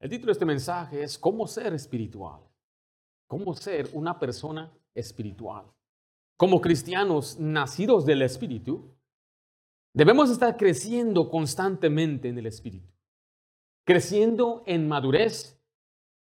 [0.00, 2.40] El título de este mensaje es ¿Cómo ser espiritual?
[3.26, 5.66] ¿Cómo ser una persona espiritual?
[6.38, 8.96] Como cristianos nacidos del Espíritu,
[9.92, 12.90] debemos estar creciendo constantemente en el Espíritu,
[13.84, 15.60] creciendo en madurez,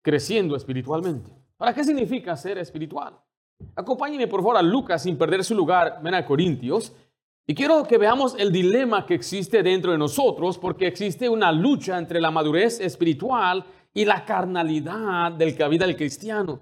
[0.01, 1.31] creciendo espiritualmente.
[1.55, 3.15] ¿Para qué significa ser espiritual?
[3.75, 6.93] Acompáñenme por favor a Lucas sin perder su lugar, ven a Corintios,
[7.49, 11.97] y quiero que veamos el dilema que existe dentro de nosotros, porque existe una lucha
[11.97, 16.59] entre la madurez espiritual y la carnalidad del que vida del cristiano.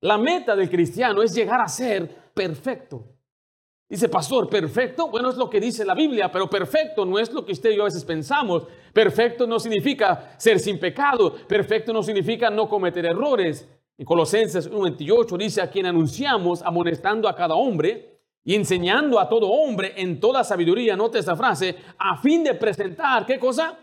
[0.00, 3.04] La meta del cristiano es llegar a ser perfecto.
[3.88, 7.46] Dice, pastor, perfecto, bueno, es lo que dice la Biblia, pero perfecto no es lo
[7.46, 8.64] que usted y yo a veces pensamos.
[8.92, 13.68] Perfecto no significa ser sin pecado, perfecto no significa no cometer errores.
[13.96, 18.15] En Colosenses 1.28 dice, a quien anunciamos amonestando a cada hombre
[18.46, 23.26] y enseñando a todo hombre en toda sabiduría, note esta frase, a fin de presentar,
[23.26, 23.76] ¿qué cosa?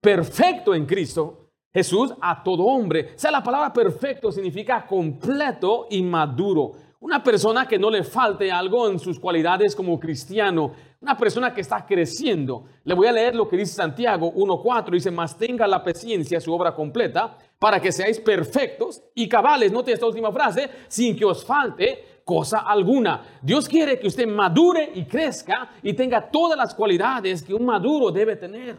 [0.00, 1.50] Perfecto en Cristo.
[1.74, 3.12] Jesús a todo hombre.
[3.16, 6.72] O sea, la palabra perfecto significa completo y maduro.
[7.00, 10.72] Una persona que no le falte algo en sus cualidades como cristiano.
[11.00, 12.66] Una persona que está creciendo.
[12.84, 14.90] Le voy a leer lo que dice Santiago 1.4.
[14.92, 19.72] Dice, más tenga la paciencia su obra completa para que seáis perfectos y cabales.
[19.72, 23.22] Note esta última frase, sin que os falte cosa alguna.
[23.40, 28.10] Dios quiere que usted madure y crezca y tenga todas las cualidades que un maduro
[28.10, 28.76] debe tener.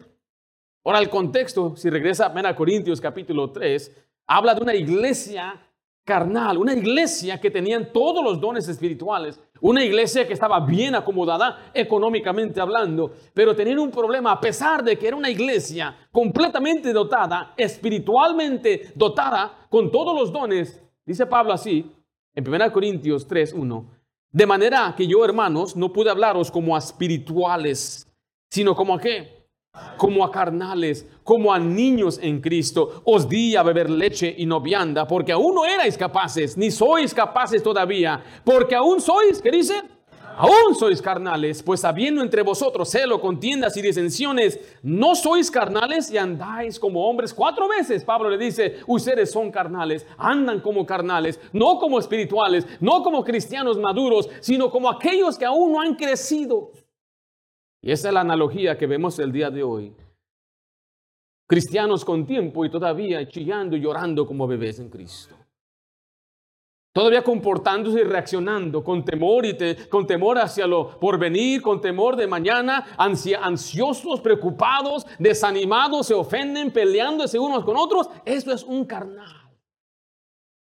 [0.84, 3.92] Ahora el contexto, si regresa a Corintios capítulo 3,
[4.28, 5.60] habla de una iglesia
[6.06, 11.72] carnal, una iglesia que tenían todos los dones espirituales, una iglesia que estaba bien acomodada
[11.74, 17.56] económicamente hablando, pero tenían un problema a pesar de que era una iglesia completamente dotada,
[17.58, 21.92] espiritualmente dotada, con todos los dones, dice Pablo así,
[22.36, 23.86] en 1 Corintios 3, 1.
[24.32, 28.08] De manera que yo, hermanos, no pude hablaros como a espirituales,
[28.50, 29.48] sino como a qué?
[29.98, 33.02] Como a carnales, como a niños en Cristo.
[33.06, 37.14] Os di a beber leche y no vianda, porque aún no erais capaces, ni sois
[37.14, 39.74] capaces todavía, porque aún sois, ¿qué dice?
[40.40, 46.18] Aún sois carnales, pues habiendo entre vosotros celo, contiendas y disensiones, no sois carnales y
[46.18, 47.34] andáis como hombres.
[47.34, 53.04] Cuatro veces Pablo le dice, ustedes son carnales, andan como carnales, no como espirituales, no
[53.04, 56.72] como cristianos maduros, sino como aquellos que aún no han crecido.
[57.82, 59.94] Y esa es la analogía que vemos el día de hoy.
[61.48, 65.39] Cristianos con tiempo y todavía chillando y llorando como bebés en Cristo.
[67.00, 69.56] Todavía comportándose y reaccionando con temor y
[69.88, 77.40] con temor hacia lo porvenir, con temor de mañana, ansiosos, preocupados, desanimados, se ofenden, peleándose
[77.40, 78.10] unos con otros.
[78.26, 79.50] Eso es un carnal.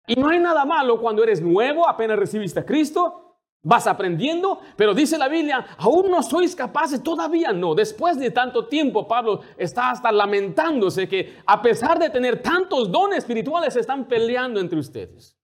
[0.08, 4.96] Y no hay nada malo cuando eres nuevo, apenas recibiste a Cristo, vas aprendiendo, pero
[4.96, 7.76] dice la Biblia, aún no sois capaces, todavía no.
[7.76, 13.20] Después de tanto tiempo, Pablo está hasta lamentándose que a pesar de tener tantos dones
[13.20, 15.35] espirituales, están peleando entre ustedes.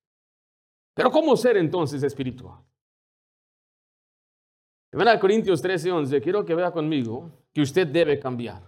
[0.93, 2.59] Pero ¿cómo ser entonces espiritual?
[4.91, 8.61] En Corintios 13, 11, quiero que vea conmigo que usted debe cambiar.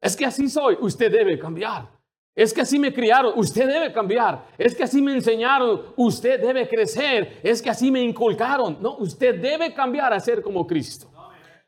[0.00, 1.90] Es que así soy, usted debe cambiar.
[2.34, 4.46] Es que así me criaron, usted debe cambiar.
[4.56, 7.40] Es que así me enseñaron, usted debe crecer.
[7.42, 8.78] Es que así me inculcaron.
[8.80, 11.10] No, usted debe cambiar a ser como Cristo.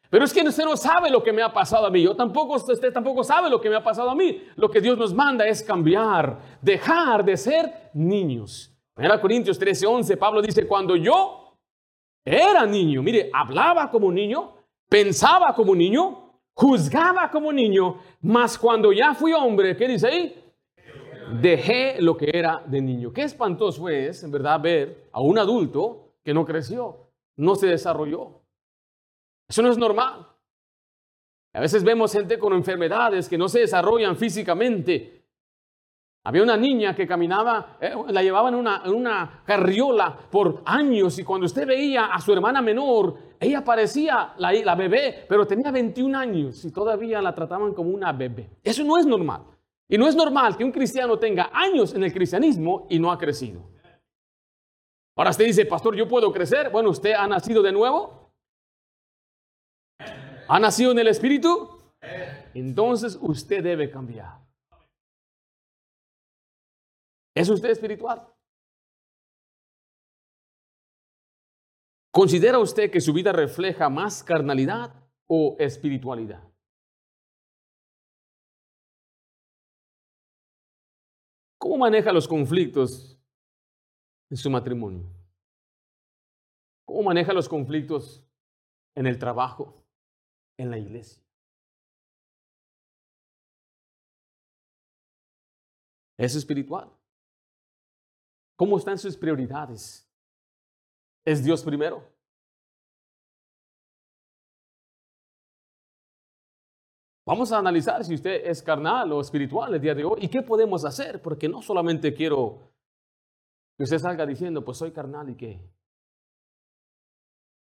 [0.09, 2.03] Pero es que usted no sabe lo que me ha pasado a mí.
[2.03, 4.43] Yo tampoco, usted tampoco sabe lo que me ha pasado a mí.
[4.57, 8.74] Lo que Dios nos manda es cambiar, dejar de ser niños.
[8.97, 11.57] En Corintios 13, 11, Pablo dice, cuando yo
[12.25, 14.55] era niño, mire, hablaba como niño,
[14.89, 20.45] pensaba como niño, juzgaba como niño, mas cuando ya fui hombre, ¿qué dice ahí?
[21.41, 23.13] Dejé lo que era de niño.
[23.13, 28.43] Qué espantoso es, en verdad, ver a un adulto que no creció, no se desarrolló.
[29.49, 30.29] Eso no es normal.
[31.53, 35.24] A veces vemos gente con enfermedades que no se desarrollan físicamente,
[36.27, 41.45] había una niña que caminaba, eh, la llevaban en una, carriola por años y cuando
[41.45, 46.73] usted veía a su hermana menor, ella parecía la bebé, pero tenía 21 años y
[46.73, 48.49] todavía la trataban como una bebé.
[48.63, 49.43] Eso no es normal.
[49.87, 53.19] Y no es normal que un cristiano tenga años en el cristianismo y no ha
[53.19, 53.61] crecido.
[55.17, 56.71] Ahora usted dice, pastor, ¿yo puedo crecer?
[56.71, 58.33] Bueno, ¿usted ha nacido de nuevo?
[60.49, 61.69] ¿Ha nacido en el Espíritu?
[62.55, 64.44] Entonces usted debe cambiar.
[67.35, 68.33] ¿Es usted espiritual?
[72.13, 74.95] ¿Considera usted que su vida refleja más carnalidad
[75.27, 76.49] o espiritualidad?
[81.59, 83.19] ¿Cómo maneja los conflictos
[84.31, 85.11] en su matrimonio?
[86.85, 88.25] ¿Cómo maneja los conflictos
[88.95, 89.85] en el trabajo,
[90.57, 91.21] en la iglesia?
[96.17, 96.94] Es espiritual.
[98.57, 100.09] ¿Cómo están sus prioridades?
[101.25, 102.15] ¿Es Dios primero?
[107.27, 110.43] Vamos a analizar si usted es carnal o espiritual el día de hoy y qué
[110.43, 112.71] podemos hacer, porque no solamente quiero
[113.77, 115.75] que usted salga diciendo, pues soy carnal y qué,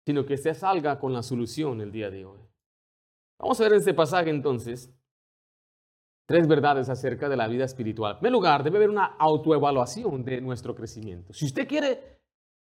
[0.06, 2.40] sino que usted salga con la solución el día de hoy.
[3.40, 4.92] Vamos a ver este pasaje entonces,
[6.32, 8.14] tres verdades acerca de la vida espiritual.
[8.14, 11.34] En primer lugar, debe haber una autoevaluación de nuestro crecimiento.
[11.34, 12.22] Si usted quiere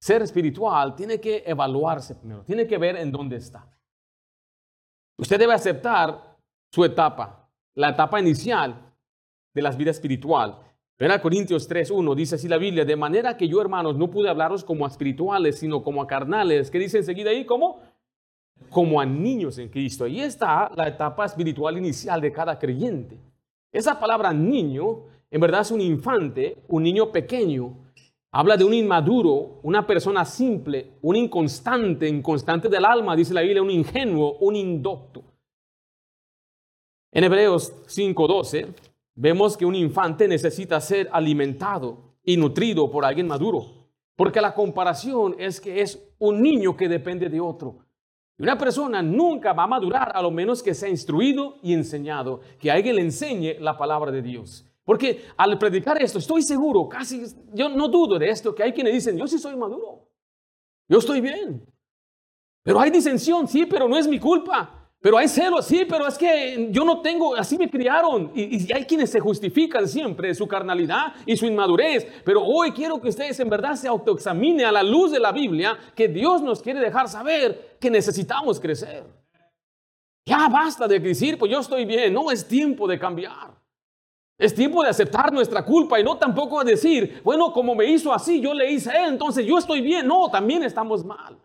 [0.01, 3.71] ser espiritual, tiene que evaluarse primero, tiene que ver en dónde está.
[5.19, 6.39] Usted debe aceptar
[6.73, 8.75] su etapa, la etapa inicial
[9.55, 10.59] de la vida espiritual.
[10.99, 14.65] a Corintios 3.1 dice así la Biblia, de manera que yo hermanos no pude hablaros
[14.65, 16.71] como a espirituales, sino como a carnales.
[16.71, 17.45] ¿Qué dice enseguida ahí?
[17.45, 17.81] ¿Cómo?
[18.71, 20.05] Como a niños en Cristo.
[20.05, 23.31] Ahí está la etapa espiritual inicial de cada creyente.
[23.73, 27.75] Esa palabra niño en verdad es un infante, un niño pequeño.
[28.33, 33.63] Habla de un inmaduro, una persona simple, un inconstante, inconstante del alma, dice la Biblia,
[33.63, 35.25] un ingenuo, un indocto.
[37.11, 38.75] En Hebreos 5:12
[39.15, 45.35] vemos que un infante necesita ser alimentado y nutrido por alguien maduro, porque la comparación
[45.39, 47.87] es que es un niño que depende de otro.
[48.38, 52.40] Y una persona nunca va a madurar a lo menos que sea instruido y enseñado,
[52.58, 54.67] que alguien le enseñe la palabra de Dios.
[54.84, 58.94] Porque al predicar esto, estoy seguro, casi, yo no dudo de esto, que hay quienes
[58.94, 60.08] dicen, yo sí soy maduro,
[60.88, 61.64] yo estoy bien.
[62.64, 64.81] Pero hay disensión, sí, pero no es mi culpa.
[65.03, 68.31] Pero hay celos, sí, pero es que yo no tengo, así me criaron.
[68.37, 72.07] Y, hay quienes se justifican siempre su carnalidad y su inmadurez.
[72.25, 75.77] Pero hoy quiero que ustedes en verdad se autoexaminen a la luz de la Biblia
[75.97, 79.03] que Dios nos quiere dejar saber que necesitamos crecer.
[80.25, 82.15] Ya basta de decir, pues yo estoy bien.
[82.15, 83.61] No, es tiempo de cambiar.
[84.39, 88.41] Es tiempo de aceptar nuestra culpa y no tampoco decir, bueno, como me hizo así,
[88.41, 90.07] yo le hice entonces yo estoy bien.
[90.07, 91.37] No, también estamos mal.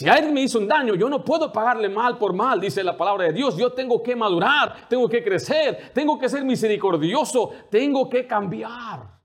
[0.00, 2.96] Si alguien me hizo un daño, yo no puedo pagarle mal por mal, dice la
[2.96, 3.54] palabra de Dios.
[3.58, 9.20] Yo tengo que madurar, tengo que crecer, tengo que ser misericordioso, tengo que cambiar.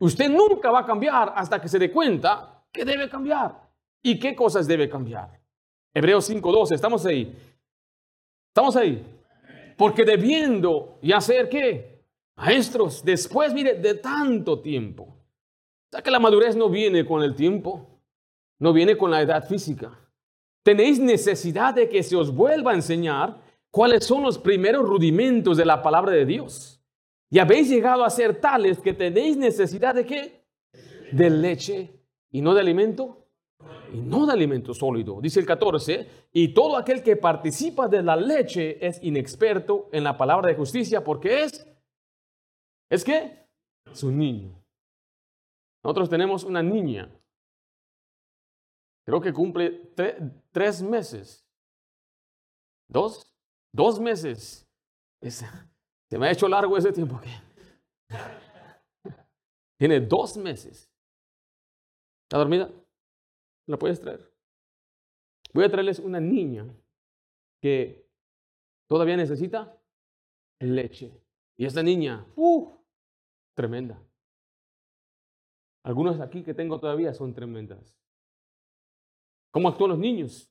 [0.00, 3.70] Usted nunca va a cambiar hasta que se dé cuenta que debe cambiar
[4.02, 5.40] y qué cosas debe cambiar.
[5.94, 7.32] Hebreos 5:12, estamos ahí.
[8.48, 9.00] Estamos ahí.
[9.76, 12.02] Porque debiendo y hacer qué?
[12.34, 15.04] Maestros, después, mire, de tanto tiempo.
[15.04, 17.93] O sea que la madurez no viene con el tiempo
[18.64, 19.92] no viene con la edad física.
[20.62, 25.66] Tenéis necesidad de que se os vuelva a enseñar cuáles son los primeros rudimentos de
[25.66, 26.82] la palabra de Dios.
[27.28, 30.46] Y habéis llegado a ser tales que tenéis necesidad de qué?
[31.12, 32.00] De leche
[32.30, 33.26] y no de alimento.
[33.92, 35.20] Y no de alimento sólido.
[35.20, 40.16] Dice el 14, y todo aquel que participa de la leche es inexperto en la
[40.16, 41.70] palabra de justicia porque es,
[42.88, 43.46] ¿es qué?
[43.92, 44.58] Es un niño.
[45.82, 47.14] Nosotros tenemos una niña
[49.04, 49.92] Creo que cumple
[50.50, 51.46] tres meses.
[52.88, 53.30] ¿Dos?
[53.72, 54.66] Dos meses.
[55.20, 57.20] se me ha hecho largo ese tiempo.
[59.78, 60.90] Tiene dos meses.
[62.24, 62.70] ¿Está dormida?
[63.66, 64.32] ¿La puedes traer?
[65.52, 66.66] Voy a traerles una niña
[67.60, 68.08] que
[68.88, 69.78] todavía necesita
[70.60, 71.12] leche.
[71.56, 72.72] Y esta niña, ¡uh!
[73.54, 74.02] Tremenda.
[75.84, 77.94] Algunos aquí que tengo todavía son tremendas.
[79.54, 80.50] ¿Cómo actúan los niños?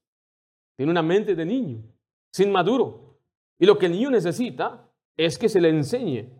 [0.77, 1.83] Tiene una mente de niño,
[2.31, 3.19] sin maduro.
[3.59, 6.31] Y lo que el niño necesita es que se le enseñe.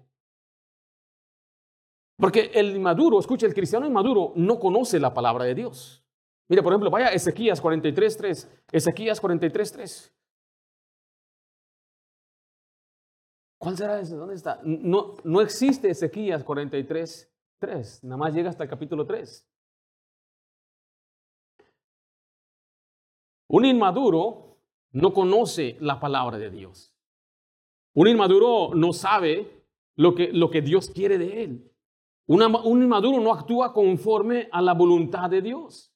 [2.16, 6.06] Porque el inmaduro, escucha, el cristiano inmaduro no conoce la palabra de Dios.
[6.48, 8.48] Mira, por ejemplo, vaya Ezequías 43.3.
[8.72, 10.14] Ezequías 43.3.
[13.58, 14.16] ¿Cuál será ese?
[14.16, 14.62] ¿Dónde está?
[14.64, 18.04] No, no existe Ezequías 43.3.
[18.04, 19.53] Nada más llega hasta el capítulo 3.
[23.54, 24.58] Un inmaduro
[24.94, 26.92] no conoce la palabra de Dios.
[27.94, 29.64] Un inmaduro no sabe
[29.96, 31.72] lo que, lo que Dios quiere de él.
[32.26, 35.94] un inmaduro no actúa conforme a la voluntad de Dios.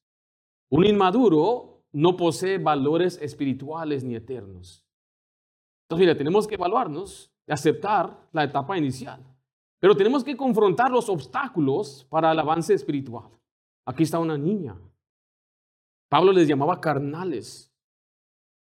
[0.70, 4.86] Un inmaduro no posee valores espirituales ni eternos.
[5.86, 9.26] Entonces, mira, tenemos que evaluarnos, aceptar la etapa inicial,
[9.80, 13.32] pero tenemos que confrontar los obstáculos para el avance espiritual.
[13.84, 14.78] Aquí está una niña,
[16.10, 17.72] Pablo les llamaba carnales.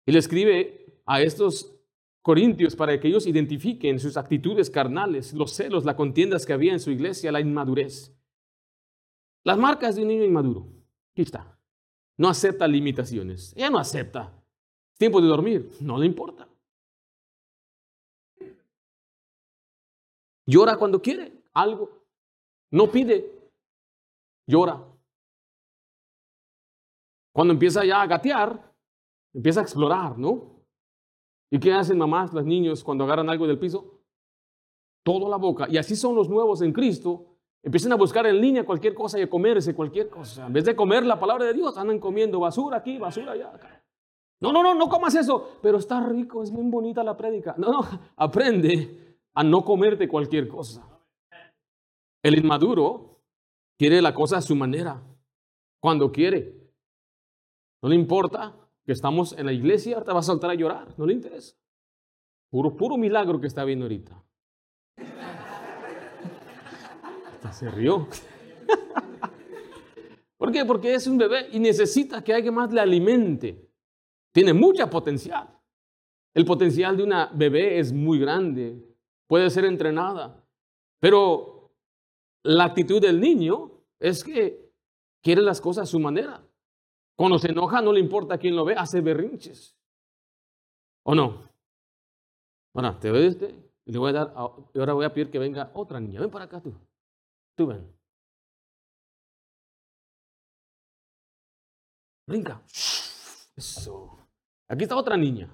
[0.06, 1.74] Y le escribe a estos
[2.22, 6.80] corintios para que ellos identifiquen sus actitudes carnales, los celos, las contiendas que había en
[6.80, 8.14] su iglesia, la inmadurez.
[9.44, 10.68] Las marcas de un niño inmaduro.
[11.14, 11.58] Aquí está.
[12.18, 13.54] No acepta limitaciones.
[13.56, 14.34] Ella no acepta.
[14.98, 15.72] Tiempo de dormir.
[15.80, 16.48] No le importa.
[20.48, 21.34] Llora cuando quiere.
[21.54, 22.06] algo,
[22.72, 23.32] no pide,
[24.48, 24.84] llora.
[27.38, 28.74] Cuando empieza ya a gatear,
[29.32, 30.60] empieza a explorar, ¿no?
[31.52, 34.02] ¿Y qué hacen mamás, los niños, cuando agarran algo del piso?
[35.04, 35.68] Todo la boca.
[35.70, 37.38] Y así son los nuevos en Cristo.
[37.62, 40.48] Empiezan a buscar en línea cualquier cosa y a comerse cualquier cosa.
[40.48, 43.52] En vez de comer la palabra de Dios, andan comiendo basura aquí, basura allá.
[44.42, 45.60] No, no, no, no comas eso.
[45.62, 47.54] Pero está rico, es muy bonita la prédica.
[47.60, 50.84] No, no, aprende a no comerte cualquier cosa.
[52.24, 53.22] El inmaduro
[53.78, 55.04] quiere la cosa a su manera,
[55.80, 56.57] cuando quiere.
[57.82, 58.56] No le importa
[58.86, 61.56] que estamos en la iglesia, te va a saltar a llorar, no le interesa.
[62.50, 64.24] Puro, milagro que está viendo ahorita.
[67.34, 68.08] Hasta se rió.
[70.38, 70.66] ¿Por qué?
[70.66, 73.70] Porque es un bebé y necesita que alguien más le alimente.
[74.32, 75.50] Tiene mucha potencial.
[76.34, 78.82] El potencial de una bebé es muy grande,
[79.26, 80.46] puede ser entrenada,
[81.00, 81.74] pero
[82.44, 84.72] la actitud del niño es que
[85.22, 86.47] quiere las cosas a su manera.
[87.18, 89.76] Cuando se enoja, no le importa quién lo ve, hace berrinches.
[91.04, 91.50] ¿O no?
[92.74, 94.34] Bueno, te veo este le voy a dar,
[94.74, 96.20] y ahora voy a pedir que venga otra niña.
[96.20, 96.74] Ven para acá tú.
[97.56, 97.90] Tú ven.
[102.28, 102.62] Brinca.
[103.56, 104.20] Eso.
[104.68, 105.50] Aquí está otra niña.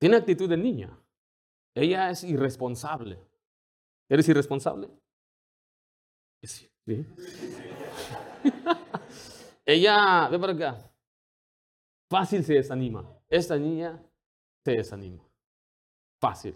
[0.00, 0.98] Tiene actitud de niña.
[1.72, 3.24] Ella es irresponsable.
[4.08, 4.90] ¿Eres irresponsable?
[6.42, 6.68] Sí.
[6.84, 7.06] ¿Sí?
[9.66, 10.90] Ella, ve para acá.
[12.08, 13.04] Fácil se desanima.
[13.28, 14.00] Esta niña
[14.64, 15.24] se desanima.
[16.20, 16.54] Fácil.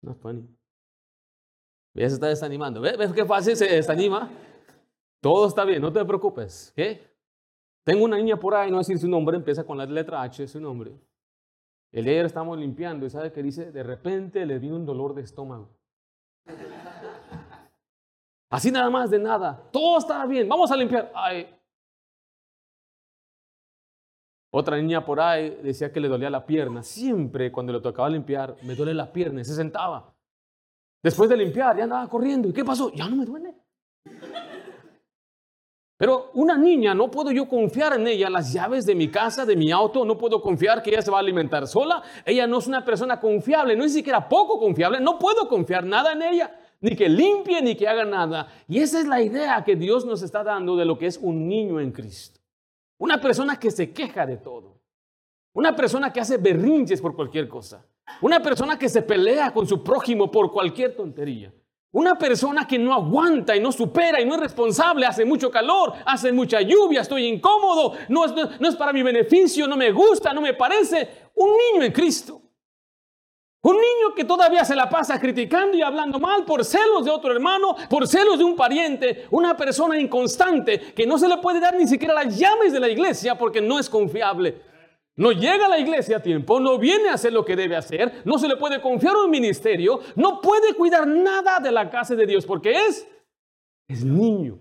[0.00, 0.48] No es funny.
[1.94, 2.80] Ya se está desanimando.
[2.80, 4.30] ¿Ves qué fácil se desanima?
[5.20, 6.72] Todo está bien, no te preocupes.
[6.76, 7.12] ¿Qué?
[7.84, 10.60] Tengo una niña por ahí, no decir su nombre, empieza con la letra H, su
[10.60, 10.96] nombre.
[11.90, 15.14] El día ayer estamos limpiando y sabe que dice, de repente le vino un dolor
[15.14, 15.70] de estómago.
[18.50, 19.68] Así nada más de nada.
[19.70, 20.48] Todo estaba bien.
[20.48, 21.12] Vamos a limpiar.
[21.14, 21.54] Ay.
[24.50, 26.82] Otra niña por ahí decía que le dolía la pierna.
[26.82, 30.14] Siempre cuando le tocaba limpiar, me duele la pierna y se sentaba.
[31.02, 32.48] Después de limpiar, ya andaba corriendo.
[32.48, 32.90] ¿Y qué pasó?
[32.92, 33.47] Ya no me duele.
[35.98, 39.56] Pero una niña, no puedo yo confiar en ella, las llaves de mi casa, de
[39.56, 42.04] mi auto, no puedo confiar que ella se va a alimentar sola.
[42.24, 46.12] Ella no es una persona confiable, no es siquiera poco confiable, no puedo confiar nada
[46.12, 48.46] en ella, ni que limpie, ni que haga nada.
[48.68, 51.48] Y esa es la idea que Dios nos está dando de lo que es un
[51.48, 52.38] niño en Cristo.
[52.98, 54.78] Una persona que se queja de todo.
[55.52, 57.84] Una persona que hace berrinches por cualquier cosa.
[58.22, 61.52] Una persona que se pelea con su prójimo por cualquier tontería.
[61.98, 65.94] Una persona que no aguanta y no supera y no es responsable, hace mucho calor,
[66.06, 70.32] hace mucha lluvia, estoy incómodo, no es, no es para mi beneficio, no me gusta,
[70.32, 71.30] no me parece.
[71.34, 72.40] Un niño en Cristo.
[73.62, 77.32] Un niño que todavía se la pasa criticando y hablando mal por celos de otro
[77.32, 81.74] hermano, por celos de un pariente, una persona inconstante que no se le puede dar
[81.74, 84.62] ni siquiera las llaves de la iglesia porque no es confiable.
[85.18, 88.22] No llega a la iglesia a tiempo, no viene a hacer lo que debe hacer,
[88.24, 92.24] no se le puede confiar un ministerio, no puede cuidar nada de la casa de
[92.24, 93.04] Dios porque es,
[93.88, 94.60] es niño.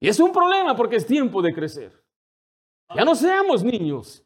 [0.00, 1.92] Y es un problema porque es tiempo de crecer.
[2.94, 4.24] Ya no seamos niños.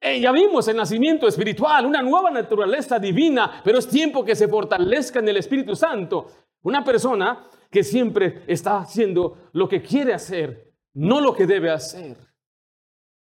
[0.00, 4.46] Eh, ya vimos el nacimiento espiritual, una nueva naturaleza divina, pero es tiempo que se
[4.46, 6.28] fortalezca en el Espíritu Santo.
[6.62, 12.33] Una persona que siempre está haciendo lo que quiere hacer, no lo que debe hacer.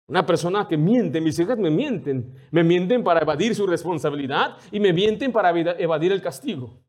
[0.08, 2.36] Una persona que miente, mis hijas me mienten.
[2.52, 6.82] Me mienten para evadir su responsabilidad y me mienten para evadir el castigo.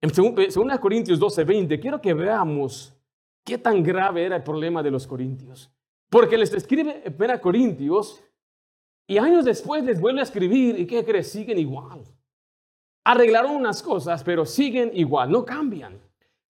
[0.00, 2.94] En 2 Corintios 12, 20, quiero que veamos
[3.44, 5.70] qué tan grave era el problema de los corintios.
[6.08, 8.22] Porque les escribe en 1 Corintios
[9.06, 11.30] y años después les vuelve a escribir y ¿qué crees?
[11.30, 12.04] Siguen igual.
[13.04, 16.00] Arreglaron unas cosas, pero siguen igual, no cambian.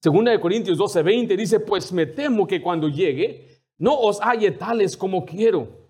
[0.01, 3.50] Segunda de Corintios 12, 20 dice, pues me temo que cuando llegue
[3.81, 5.81] no os halle tales como quiero,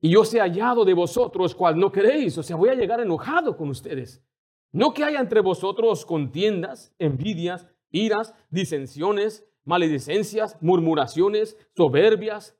[0.00, 3.56] y yo sea hallado de vosotros cual no queréis, o sea, voy a llegar enojado
[3.56, 4.22] con ustedes.
[4.70, 12.54] No que haya entre vosotros contiendas, envidias, iras, disensiones, maledicencias, murmuraciones, soberbias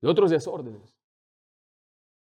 [0.00, 0.96] y otros desórdenes.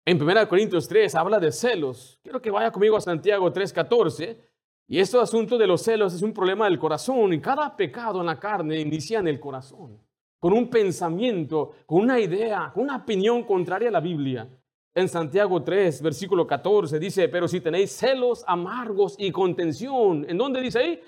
[0.05, 2.21] En 1 Corintios 3 habla de celos.
[2.23, 4.39] Quiero que vaya conmigo a Santiago 3:14.
[4.87, 7.33] Y este asunto de los celos es un problema del corazón.
[7.33, 9.99] Y cada pecado en la carne inicia en el corazón
[10.45, 14.47] con un pensamiento, con una idea, con una opinión contraria a la Biblia.
[14.95, 20.61] En Santiago 3, versículo 14 dice, pero si tenéis celos amargos y contención, ¿en dónde
[20.61, 21.01] dice ahí?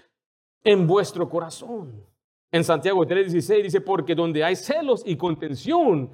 [0.65, 2.03] En vuestro corazón.
[2.51, 6.09] En Santiago 3:16 dice, porque donde hay celos y contención,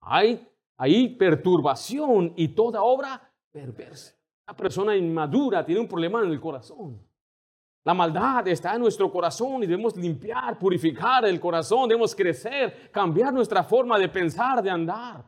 [0.00, 0.46] hay
[0.76, 4.14] ahí perturbación y toda obra perversa.
[4.46, 7.00] Una persona inmadura tiene un problema en el corazón.
[7.84, 13.32] La maldad está en nuestro corazón y debemos limpiar, purificar el corazón, debemos crecer, cambiar
[13.32, 15.24] nuestra forma de pensar, de andar.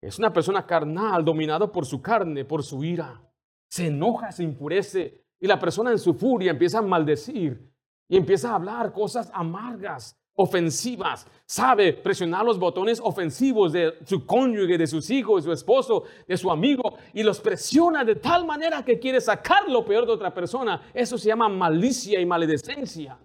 [0.00, 3.20] Es una persona carnal, dominada por su carne, por su ira.
[3.68, 7.68] Se enoja, se impurece y la persona en su furia empieza a maldecir
[8.08, 11.26] y empieza a hablar cosas amargas, ofensivas.
[11.44, 16.36] Sabe presionar los botones ofensivos de su cónyuge, de sus hijos, de su esposo, de
[16.36, 20.32] su amigo y los presiona de tal manera que quiere sacar lo peor de otra
[20.32, 20.80] persona.
[20.94, 23.18] Eso se llama malicia y maledicencia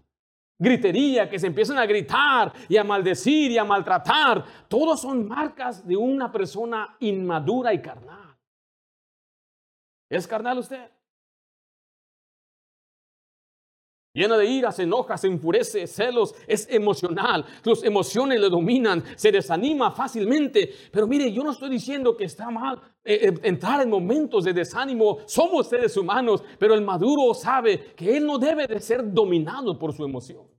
[0.58, 4.46] gritería, que se empiezan a gritar y a maldecir y a maltratar.
[4.70, 8.38] Todos son marcas de una persona inmadura y carnal.
[10.10, 10.89] ¿Es carnal usted?
[14.15, 17.43] Llena de ira, se enoja, se enfurece, celos, es emocional.
[17.63, 20.72] Sus emociones le dominan, se desanima fácilmente.
[20.91, 24.53] Pero mire, yo no estoy diciendo que está mal eh, eh, entrar en momentos de
[24.53, 25.17] desánimo.
[25.25, 29.93] Somos seres humanos, pero el maduro sabe que él no debe de ser dominado por
[29.93, 30.52] su emoción.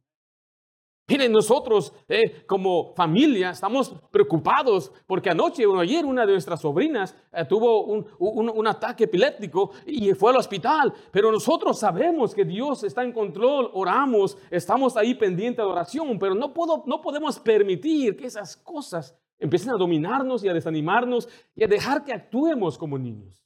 [1.07, 7.15] Miren, nosotros eh, como familia estamos preocupados porque anoche o ayer una de nuestras sobrinas
[7.31, 10.95] eh, tuvo un, un, ataque epiléptico y fue al hospital.
[11.11, 16.35] Pero nosotros sabemos que Dios está en control, oramos, estamos ahí pendiente de oración, pero
[16.35, 21.65] no, puedo, no podemos permitir que esas cosas empiecen a dominarnos y a desanimarnos y
[21.65, 23.45] a dejar que actuemos como niños.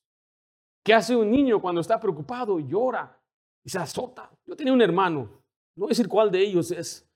[0.84, 2.60] ¿Qué hace un niño cuando está preocupado?
[2.60, 3.20] Llora
[3.64, 4.30] y se azota.
[4.46, 5.42] Yo tenía un hermano,
[5.74, 7.07] no voy a decir cuál de ellos es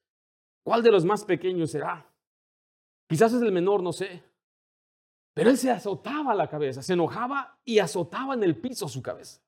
[0.62, 2.06] ¿Cuál de los más pequeños será?
[3.08, 4.22] Quizás es el menor, no sé.
[5.34, 9.40] Pero él se azotaba la cabeza, se enojaba y azotaba en el piso su cabeza.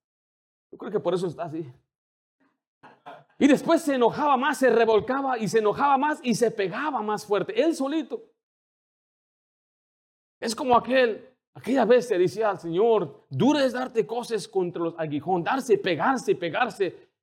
[0.71, 1.71] Yo creo que por eso está así.
[3.39, 7.27] Y después se enojaba más, se revolcaba y se enojaba más y se pegaba más
[7.27, 8.23] fuerte, él solito.
[10.41, 14.95] Es como aquel, aquella vez se decía al Señor, duro es darte cosas contra los
[14.99, 17.14] aguijón, darse, pegarse, pegarse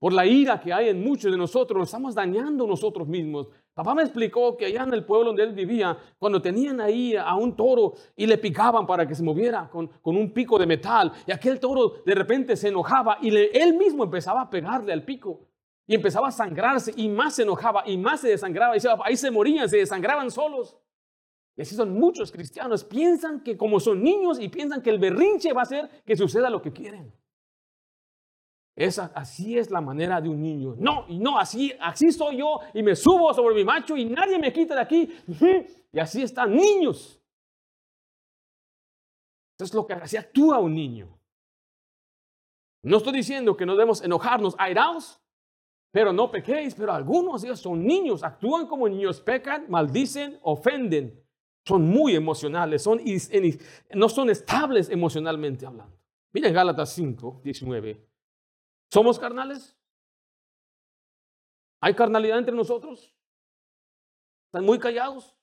[0.00, 3.48] por la ira que hay en muchos de nosotros, nos estamos dañando nosotros mismos.
[3.74, 7.34] Papá me explicó que allá en el pueblo donde él vivía, cuando tenían ahí a
[7.34, 11.32] un toro y le picaban para que se moviera con, un pico de metal, y
[11.32, 15.46] aquel toro de repente se enojaba y él mismo empezaba a pegarle al pico.
[15.86, 18.76] Y empezaba a sangrarse y más se enojaba y más se desangraba.
[18.76, 20.78] Y ahí se morían, se desangraban solos.
[21.56, 22.84] Y así son muchos cristianos.
[22.84, 26.48] Piensan que como son niños y piensan que el berrinche va a hacer que suceda
[26.48, 27.12] lo que quieren
[29.14, 30.74] así es la manera de un niño.
[30.78, 34.38] No, y no, así, así soy yo y me subo sobre mi macho y nadie
[34.38, 35.10] me quita de aquí.
[35.92, 37.20] Y así están niños.
[39.58, 41.20] Eso es lo que así actúa un niño.
[42.82, 45.20] No estoy diciendo que no debemos enojarnos, airaos,
[45.92, 46.74] pero no pequéis.
[46.74, 51.22] Pero algunos de son niños, actúan como niños, pecan, maldicen, ofenden.
[51.66, 53.00] Son muy emocionales, son,
[53.92, 55.94] no son estables emocionalmente hablando.
[56.32, 58.09] Miren Gálatas 5, 19.
[58.90, 59.76] ¿Somos carnales?
[61.80, 63.14] ¿Hay carnalidad entre nosotros?
[64.46, 65.36] ¿Están muy callados?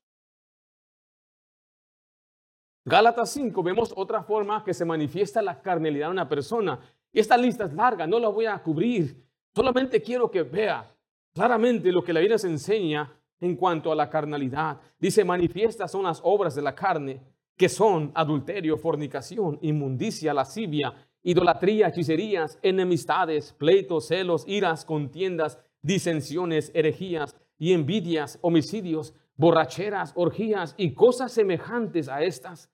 [2.83, 6.79] Gálatas 5 vemos otra forma que se manifiesta la carnalidad de una persona.
[7.11, 9.25] Y esta lista es larga, no la voy a cubrir.
[9.55, 10.93] Solamente quiero que vea
[11.33, 14.79] claramente lo que la Biblia se enseña en cuanto a la carnalidad.
[14.99, 17.21] Dice, manifiestas son las obras de la carne,
[17.55, 20.93] que son adulterio, fornicación, inmundicia, lascivia,
[21.27, 30.93] idolatría, hechicerías, enemistades, pleitos, celos, iras, contiendas, disensiones, herejías y envidias, homicidios, borracheras, orgías y
[30.93, 32.71] cosas semejantes a estas,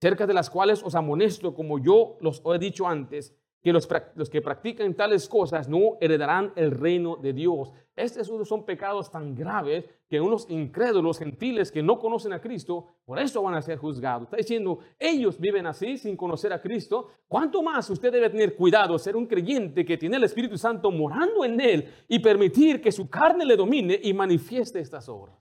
[0.00, 3.88] cerca de las cuales os amonesto, como yo los he dicho antes, que los,
[4.30, 7.72] que practican tales cosas no heredarán el reino de Dios.
[7.96, 9.84] Estos son pecados tan graves
[10.14, 14.28] que unos incrédulos gentiles que no conocen a Cristo, por eso van a ser juzgados.
[14.28, 17.10] Está diciendo, ellos viven así sin conocer a Cristo.
[17.26, 21.44] ¿Cuánto más usted debe tener cuidado, ser un creyente que tiene el Espíritu Santo morando
[21.44, 25.36] en él y permitir que su carne le domine y manifieste estas obras?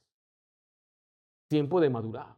[1.48, 2.36] Tiempo de madurar.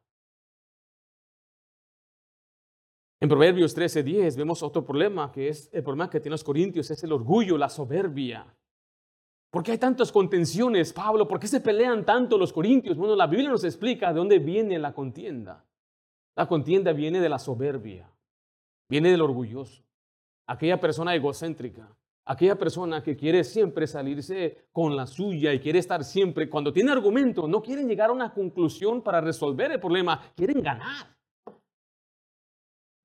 [3.21, 7.01] En Proverbios 13:10 vemos otro problema, que es el problema que tienen los corintios, es
[7.01, 8.45] el orgullo, la soberbia.
[9.55, 11.29] ¿Por qué hay tantas contenciones, Pablo?
[11.29, 12.97] ¿Por qué se pelean tanto los corintios?
[12.97, 15.63] Bueno, la Biblia nos explica de dónde viene la contienda.
[16.35, 18.11] La contienda viene de la soberbia,
[18.89, 19.81] viene del orgulloso,
[20.45, 21.87] aquella persona egocéntrica,
[22.25, 26.91] aquella persona que quiere siempre salirse con la suya y quiere estar siempre, cuando tiene
[26.91, 31.14] argumento, no quieren llegar a una conclusión para resolver el problema, quieren ganar.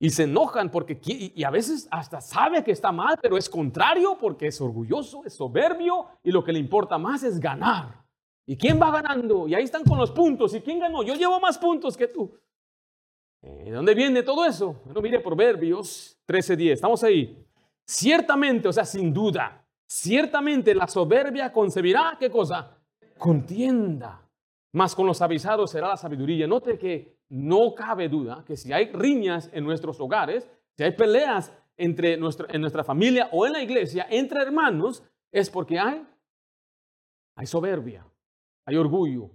[0.03, 4.17] Y se enojan porque, y a veces hasta sabe que está mal, pero es contrario
[4.19, 8.03] porque es orgulloso, es soberbio y lo que le importa más es ganar.
[8.47, 9.47] ¿Y quién va ganando?
[9.47, 10.55] Y ahí están con los puntos.
[10.55, 11.03] ¿Y quién ganó?
[11.03, 12.35] Yo llevo más puntos que tú.
[13.43, 14.81] ¿De dónde viene todo eso?
[14.85, 16.73] Bueno, mire Proverbios 13:10.
[16.73, 17.37] Estamos ahí.
[17.85, 22.75] Ciertamente, o sea, sin duda, ciertamente la soberbia concebirá, ¿qué cosa?
[23.19, 24.27] Contienda.
[24.73, 26.47] Más con los avisados será la sabiduría.
[26.47, 31.53] Note que no cabe duda que si hay riñas en nuestros hogares, si hay peleas
[31.77, 36.05] entre nuestra, en nuestra familia o en la iglesia, entre hermanos, es porque hay,
[37.35, 38.05] hay soberbia,
[38.65, 39.31] hay orgullo.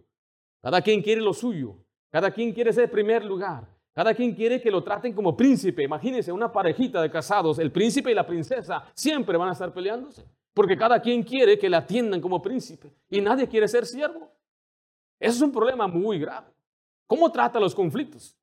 [0.61, 1.76] Cada quien quiere lo suyo,
[2.11, 5.82] cada quien quiere ser primer lugar, cada quien quiere que lo traten como príncipe.
[5.82, 10.22] Imagínense una parejita de casados, el príncipe y la princesa siempre van a estar peleándose,
[10.52, 14.30] porque cada quien quiere que le atiendan como príncipe y nadie quiere ser siervo.
[15.18, 16.55] Eso es un problema muy grave.
[17.06, 18.36] ¿Cómo trata los conflictos?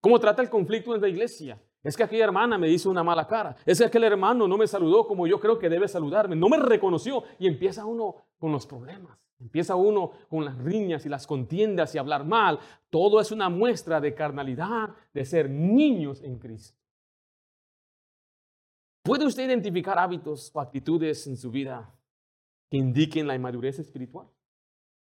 [0.00, 1.60] ¿Cómo trata el conflicto en la iglesia?
[1.82, 3.56] Es que aquella hermana me hizo una mala cara.
[3.66, 6.34] Es que aquel hermano no me saludó como yo creo que debe saludarme.
[6.34, 7.24] No me reconoció.
[7.38, 9.18] Y empieza uno con los problemas.
[9.38, 12.58] Empieza uno con las riñas y las contiendas y hablar mal.
[12.88, 16.78] Todo es una muestra de carnalidad, de ser niños en Cristo.
[19.02, 21.94] ¿Puede usted identificar hábitos o actitudes en su vida
[22.70, 24.26] que indiquen la inmadurez espiritual?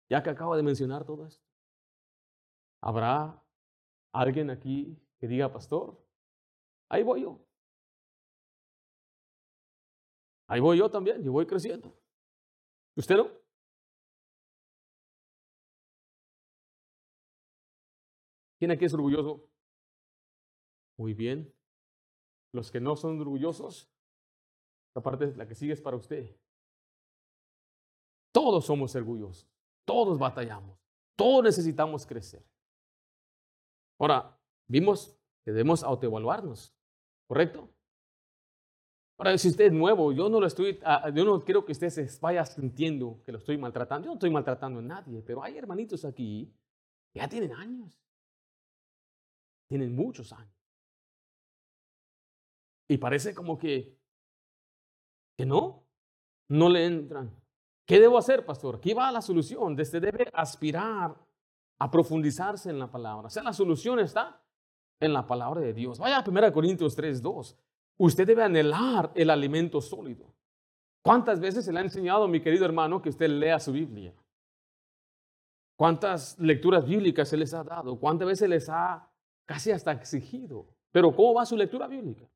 [0.09, 1.48] Ya que acabo de mencionar todo esto.
[2.81, 3.43] ¿Habrá
[4.13, 6.01] alguien aquí que diga, pastor,
[6.89, 7.45] ahí voy yo?
[10.47, 11.95] Ahí voy yo también, yo voy creciendo.
[12.97, 13.31] ¿Usted no?
[18.59, 19.49] ¿Quién aquí es orgulloso?
[20.97, 21.55] Muy bien.
[22.53, 23.89] Los que no son orgullosos,
[24.95, 26.35] la parte la que sigue es para usted.
[28.33, 29.47] Todos somos orgullosos,
[29.85, 30.79] todos batallamos,
[31.17, 32.45] todos necesitamos crecer.
[33.99, 36.75] Ahora, vimos que debemos autoevaluarnos,
[37.27, 37.69] ¿correcto?
[39.19, 41.91] Ahora, si usted es nuevo, yo no lo estoy, ah, yo no quiero que usted
[41.91, 44.07] se vaya sintiendo que lo estoy maltratando.
[44.07, 46.55] Yo no estoy maltratando a nadie, pero hay hermanitos aquí
[47.13, 48.01] que ya tienen años.
[49.69, 50.55] Tienen muchos años.
[52.89, 53.99] Y parece como que,
[55.37, 55.85] que no,
[56.49, 57.31] no le entran.
[57.87, 58.77] ¿Qué debo hacer, pastor?
[58.77, 59.79] Aquí va la solución.
[59.79, 61.17] Usted debe aspirar
[61.79, 63.29] a profundizarse en la palabra.
[63.29, 64.41] O sea, la solución está
[65.01, 65.99] en la palabra de Dios.
[65.99, 67.57] Vaya a 1 Corintios 3, 2.
[67.99, 70.35] Usted debe anhelar el alimento sólido.
[71.03, 74.15] ¿Cuántas veces se le ha enseñado, mi querido hermano, que usted lea su Biblia?
[75.77, 77.99] ¿Cuántas lecturas bíblicas se les ha dado?
[77.99, 79.09] ¿Cuántas veces les ha
[79.47, 80.67] casi hasta exigido?
[80.91, 82.29] Pero ¿cómo va su lectura bíblica?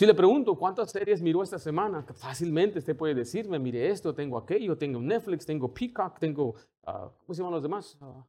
[0.00, 4.38] Si le pregunto cuántas series miró esta semana, fácilmente usted puede decirme, mire esto, tengo
[4.38, 6.54] aquello, tengo Netflix, tengo Peacock, tengo,
[6.86, 7.98] uh, ¿cómo se llaman los demás?
[8.00, 8.22] Uh,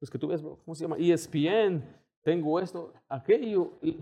[0.00, 0.96] los que tú ves, bro, ¿cómo se llama?
[0.98, 1.84] ESPN,
[2.22, 3.72] tengo esto, aquello.
[3.82, 4.00] Y,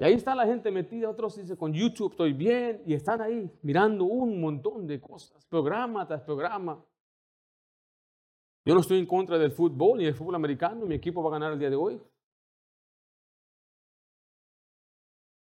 [0.00, 4.02] ahí está la gente metida, otros dicen, con YouTube estoy bien, y están ahí mirando
[4.02, 6.84] un montón de cosas, programa tras programa.
[8.64, 11.32] Yo no estoy en contra del fútbol ni del fútbol americano, mi equipo va a
[11.38, 12.00] ganar el día de hoy.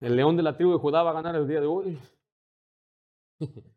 [0.03, 1.97] El león de la tribu de Judá va a ganar el día de hoy.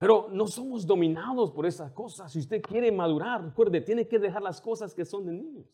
[0.00, 2.32] Pero no somos dominados por esas cosas.
[2.32, 5.66] Si usted quiere madurar, recuerde, tiene que dejar las cosas que son de niños.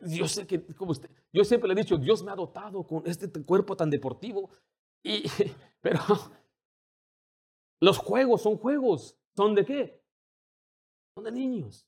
[0.00, 3.02] Yo sé que, como usted, yo siempre le he dicho, Dios me ha dotado con
[3.06, 4.48] este cuerpo tan deportivo.
[5.02, 5.24] Y,
[5.82, 6.00] pero
[7.82, 9.14] los juegos son juegos.
[9.36, 10.02] ¿Son de qué?
[11.14, 11.86] Son de niños.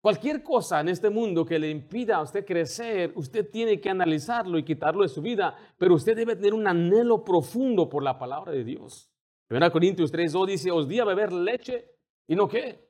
[0.00, 4.56] Cualquier cosa en este mundo que le impida a usted crecer, usted tiene que analizarlo
[4.56, 8.50] y quitarlo de su vida, pero usted debe tener un anhelo profundo por la palabra
[8.50, 9.10] de Dios.
[9.50, 11.90] 1 Corintios 3.2 dice, os di a beber leche
[12.26, 12.88] y no qué.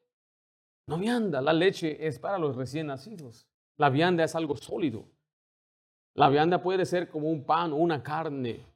[0.87, 3.49] No vianda, la leche es para los recién nacidos.
[3.77, 5.09] La vianda es algo sólido.
[6.14, 8.66] La vianda puede ser como un pan o una carne.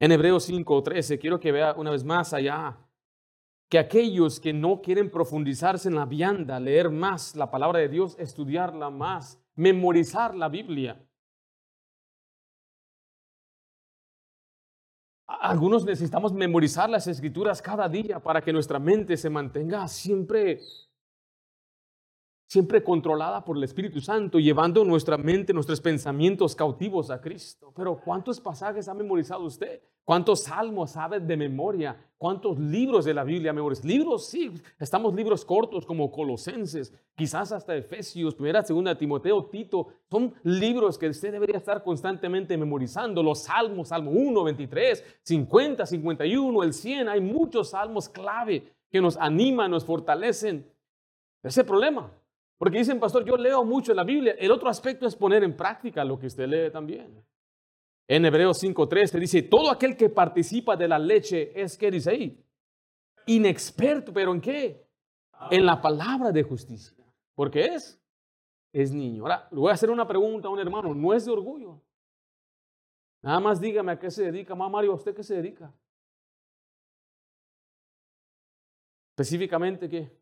[0.00, 2.76] En Hebreos 5.13, quiero que vea una vez más allá
[3.72, 8.14] que aquellos que no quieren profundizarse en la vianda, leer más la palabra de Dios,
[8.18, 11.02] estudiarla más, memorizar la Biblia.
[15.26, 20.60] Algunos necesitamos memorizar las escrituras cada día para que nuestra mente se mantenga siempre
[22.46, 27.72] siempre controlada por el Espíritu Santo, llevando nuestra mente, nuestros pensamientos cautivos a Cristo.
[27.74, 29.80] Pero ¿cuántos pasajes ha memorizado usted?
[30.04, 31.96] ¿Cuántos salmos sabe de memoria?
[32.18, 33.88] ¿Cuántos libros de la Biblia memorizado?
[33.88, 39.88] Libros, sí, estamos libros cortos como Colosenses, quizás hasta Efesios, Primera, Segunda, Timoteo, Tito.
[40.10, 43.22] Son libros que usted debería estar constantemente memorizando.
[43.22, 47.08] Los salmos, Salmo 1, 23, 50, 51, el 100.
[47.08, 50.66] Hay muchos salmos clave que nos animan, nos fortalecen.
[51.42, 52.10] Ese problema.
[52.58, 54.36] Porque dicen, pastor, yo leo mucho la Biblia.
[54.38, 57.24] El otro aspecto es poner en práctica lo que usted lee también.
[58.14, 62.44] En Hebreos 5.13 dice, todo aquel que participa de la leche es, ¿qué dice ahí?
[63.24, 64.86] Inexperto, pero ¿en qué?
[65.50, 66.94] En la palabra de justicia.
[67.34, 67.98] Porque es,
[68.70, 69.22] es niño.
[69.22, 71.80] Ahora, le voy a hacer una pregunta a un hermano, no es de orgullo.
[73.22, 74.54] Nada más dígame a qué se dedica.
[74.54, 75.72] Mamá Mario, ¿a usted qué se dedica?
[79.12, 80.14] Específicamente, ¿qué?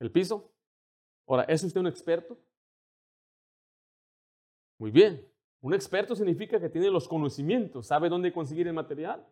[0.00, 0.50] ¿El piso?
[1.26, 2.38] Ahora, ¿es usted un experto?
[4.82, 5.24] Muy bien.
[5.60, 9.24] Un experto significa que tiene los conocimientos, sabe dónde conseguir el material,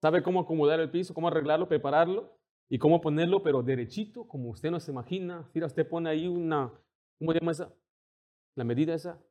[0.00, 2.32] sabe cómo acomodar el piso, cómo arreglarlo, prepararlo
[2.70, 5.50] y cómo ponerlo, pero derechito, como usted no se imagina.
[5.52, 6.72] Mira, usted pone ahí una,
[7.18, 7.74] ¿cómo se llama esa?
[8.54, 9.22] La medida esa.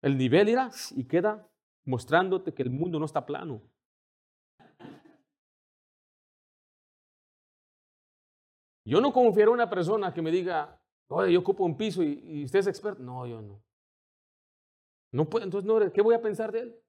[0.00, 1.46] El nivel irá y queda
[1.84, 3.60] mostrándote que el mundo no está plano.
[8.86, 12.18] Yo no confiero a una persona que me diga, oye, yo ocupo un piso y,
[12.24, 13.02] y usted es experto.
[13.02, 13.67] No, yo no.
[15.12, 16.82] No puede, entonces, no, ¿qué voy a pensar de él?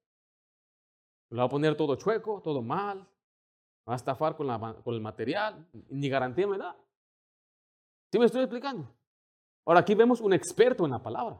[1.30, 3.08] Le va a poner todo chueco, todo mal,
[3.88, 6.76] va a estafar con, la, el material, ni garantía me da.
[8.12, 8.92] ¿Sí me estoy explicando?
[9.64, 11.38] Ahora aquí vemos un experto en la palabra.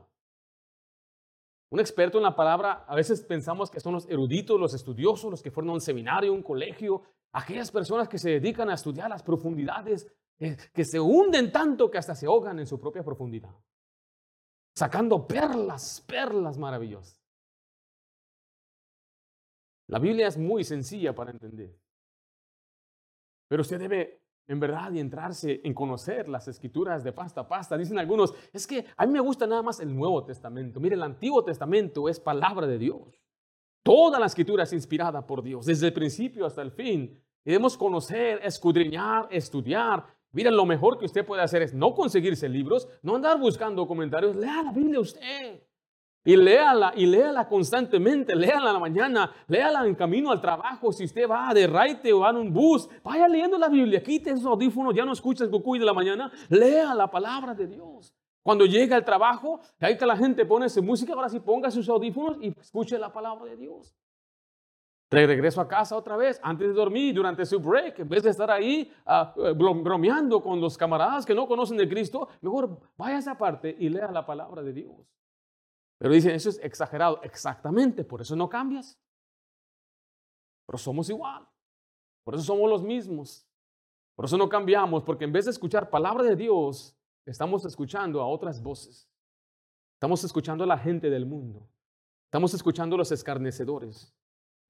[1.71, 5.43] Un experto en la palabra, a veces pensamos que son los eruditos, los estudiosos, los
[5.43, 9.23] que fueron a un seminario, un colegio, aquellas personas que se dedican a estudiar las
[9.23, 13.55] profundidades, eh, que se hunden tanto que hasta se ahogan en su propia profundidad
[14.75, 17.21] sacando perlas, perlas maravillosas.
[19.89, 21.77] La Biblia es muy sencilla para entender.
[23.49, 27.77] Pero usted debe, en verdad, y entrarse en conocer las escrituras de pasta a pasta.
[27.77, 30.79] Dicen algunos, es que a mí me gusta nada más el Nuevo Testamento.
[30.79, 33.21] Mire, el Antiguo Testamento es palabra de Dios.
[33.83, 37.21] Toda la escritura es inspirada por Dios, desde el principio hasta el fin.
[37.45, 42.89] Debemos conocer, escudriñar, estudiar Miren, lo mejor que usted puede hacer es no conseguirse libros,
[43.03, 45.63] no andar buscando comentarios, lea la Biblia usted.
[46.23, 51.05] Y léala, y léala constantemente, léala en la mañana, léala en camino al trabajo, si
[51.05, 54.45] usted va de raite o va en un bus, vaya leyendo la Biblia, quite esos
[54.45, 58.15] audífonos, ya no escucha el cucuy de la mañana, lea la palabra de Dios.
[58.43, 61.89] Cuando llega al trabajo, ahí que la gente pone su música, ahora sí ponga sus
[61.89, 63.95] audífonos y escuche la palabra de Dios
[65.11, 68.51] regreso a casa otra vez, antes de dormir, durante su break, en vez de estar
[68.51, 73.37] ahí uh, bromeando con los camaradas que no conocen de Cristo, mejor vaya a esa
[73.37, 74.95] parte y lea la palabra de Dios.
[75.99, 77.21] Pero dicen, eso es exagerado.
[77.23, 78.99] Exactamente, por eso no cambias.
[80.67, 81.47] Pero somos igual.
[82.25, 83.47] Por eso somos los mismos.
[84.15, 86.97] Por eso no cambiamos, porque en vez de escuchar palabra de Dios,
[87.27, 89.11] estamos escuchando a otras voces.
[89.95, 91.69] Estamos escuchando a la gente del mundo.
[92.27, 94.15] Estamos escuchando a los escarnecedores.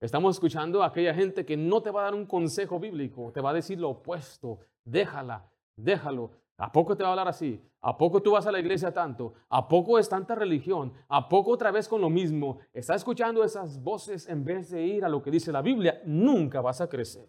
[0.00, 3.42] Estamos escuchando a aquella gente que no te va a dar un consejo bíblico, te
[3.42, 4.60] va a decir lo opuesto.
[4.82, 6.30] Déjala, déjalo.
[6.56, 7.60] ¿A poco te va a hablar así?
[7.82, 9.34] ¿A poco tú vas a la iglesia tanto?
[9.50, 10.92] ¿A poco es tanta religión?
[11.08, 12.60] ¿A poco otra vez con lo mismo?
[12.72, 16.62] Estás escuchando esas voces en vez de ir a lo que dice la Biblia, nunca
[16.62, 17.28] vas a crecer.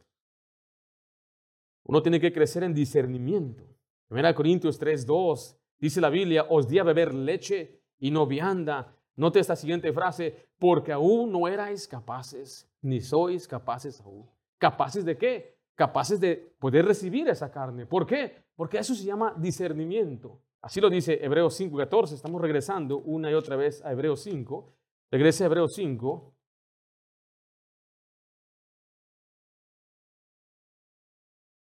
[1.84, 3.66] Uno tiene que crecer en discernimiento.
[4.10, 9.40] 1 Corintios 3:2 dice la Biblia, os di a beber leche y no vianda Note
[9.40, 14.30] esta siguiente frase, porque aún no erais capaces, ni sois capaces aún.
[14.58, 15.58] ¿Capaces de qué?
[15.76, 17.86] Capaces de poder recibir esa carne.
[17.86, 18.44] ¿Por qué?
[18.56, 20.40] Porque eso se llama discernimiento.
[20.62, 22.14] Así lo dice Hebreos 5.14.
[22.14, 24.72] Estamos regresando una y otra vez a Hebreos 5.
[25.10, 26.34] Regrese a Hebreos 5.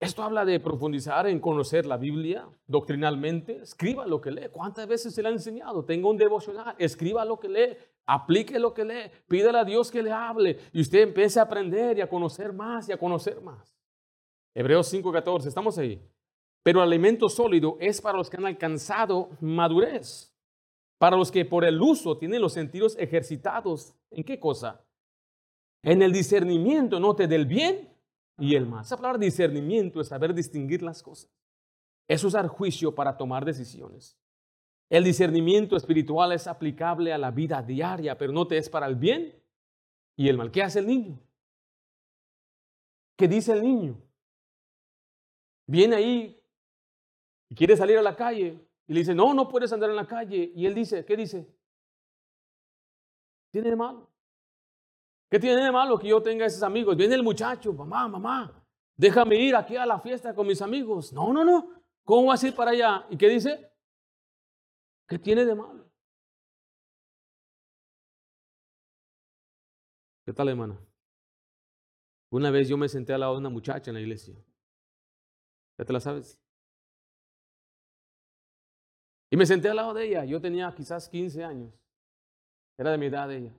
[0.00, 3.60] Esto habla de profundizar en conocer la Biblia doctrinalmente.
[3.60, 4.48] Escriba lo que lee.
[4.50, 5.84] ¿Cuántas veces se le ha enseñado?
[5.84, 6.74] Tenga un devocional.
[6.78, 7.76] Escriba lo que lee.
[8.06, 9.10] Aplique lo que lee.
[9.28, 10.58] Pídele a Dios que le hable.
[10.72, 13.76] Y usted empiece a aprender y a conocer más y a conocer más.
[14.54, 15.48] Hebreos 5:14.
[15.48, 16.02] Estamos ahí.
[16.62, 20.34] Pero alimento sólido es para los que han alcanzado madurez.
[20.96, 23.94] Para los que por el uso tienen los sentidos ejercitados.
[24.10, 24.82] ¿En qué cosa?
[25.82, 27.89] En el discernimiento, note, del bien
[28.40, 28.82] y el mal.
[28.82, 31.30] Esa palabra discernimiento es saber distinguir las cosas.
[32.08, 34.18] Es usar juicio para tomar decisiones.
[34.88, 38.96] El discernimiento espiritual es aplicable a la vida diaria, pero no te es para el
[38.96, 39.40] bien
[40.16, 40.50] y el mal.
[40.50, 41.20] ¿Qué hace el niño?
[43.16, 43.96] ¿Qué dice el niño?
[45.66, 46.42] Viene ahí
[47.48, 50.06] y quiere salir a la calle y le dice, no, no puedes andar en la
[50.06, 50.50] calle.
[50.56, 51.46] Y él dice, ¿qué dice?
[53.52, 54.09] Tiene de malo.
[55.30, 56.96] ¿Qué tiene de malo que yo tenga esos amigos?
[56.96, 58.52] Viene el muchacho, mamá, mamá,
[58.96, 61.12] déjame ir aquí a la fiesta con mis amigos.
[61.12, 61.80] No, no, no.
[62.04, 63.06] ¿Cómo vas a ir para allá?
[63.08, 63.70] ¿Y qué dice?
[65.06, 65.88] ¿Qué tiene de malo?
[70.26, 70.78] ¿Qué tal, hermana?
[72.30, 74.34] Una vez yo me senté al lado de una muchacha en la iglesia.
[75.78, 76.40] ¿Ya te la sabes?
[79.30, 80.24] Y me senté al lado de ella.
[80.24, 81.72] Yo tenía quizás 15 años.
[82.76, 83.54] Era de mi edad ella.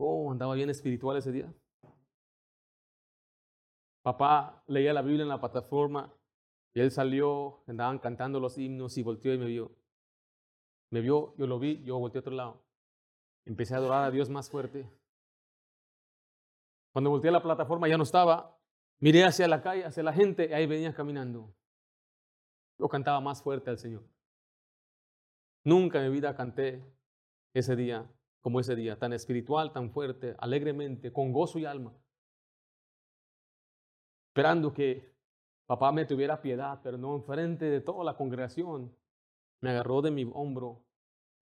[0.00, 1.52] Oh, andaba bien espiritual ese día.
[4.02, 6.14] Papá leía la Biblia en la plataforma
[6.72, 9.72] y él salió, andaban cantando los himnos y volteó y me vio.
[10.90, 12.62] Me vio, yo lo vi, yo volteé a otro lado.
[13.44, 14.88] Empecé a adorar a Dios más fuerte.
[16.92, 18.56] Cuando volteé a la plataforma ya no estaba.
[19.00, 21.52] Miré hacia la calle, hacia la gente, y ahí venía caminando.
[22.78, 24.04] Yo cantaba más fuerte al Señor.
[25.64, 26.84] Nunca en mi vida canté
[27.52, 28.08] ese día
[28.40, 31.92] como ese día, tan espiritual, tan fuerte, alegremente, con gozo y alma.
[34.30, 35.12] Esperando que
[35.66, 38.94] papá me tuviera piedad, pero no enfrente de toda la congregación.
[39.60, 40.84] Me agarró de mi hombro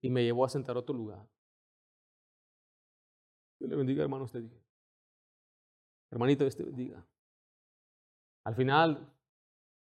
[0.01, 1.29] y me llevó a sentar a otro lugar.
[3.59, 4.57] Dios le bendiga, hermano, usted diga.
[6.11, 7.05] Hermanito, Dios te bendiga.
[8.45, 9.13] Al final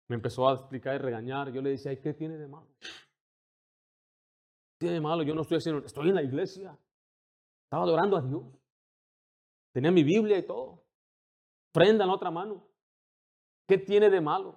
[0.09, 1.53] me empezó a explicar y regañar.
[1.53, 2.69] Yo le decía, ¿qué tiene de malo?
[2.81, 5.23] ¿Qué tiene de malo?
[5.23, 6.77] Yo no estoy haciendo, estoy en la iglesia.
[7.67, 8.45] Estaba adorando a Dios.
[9.73, 10.85] Tenía mi Biblia y todo.
[11.73, 12.65] Prenda en otra mano.
[13.67, 14.57] ¿Qué tiene de malo?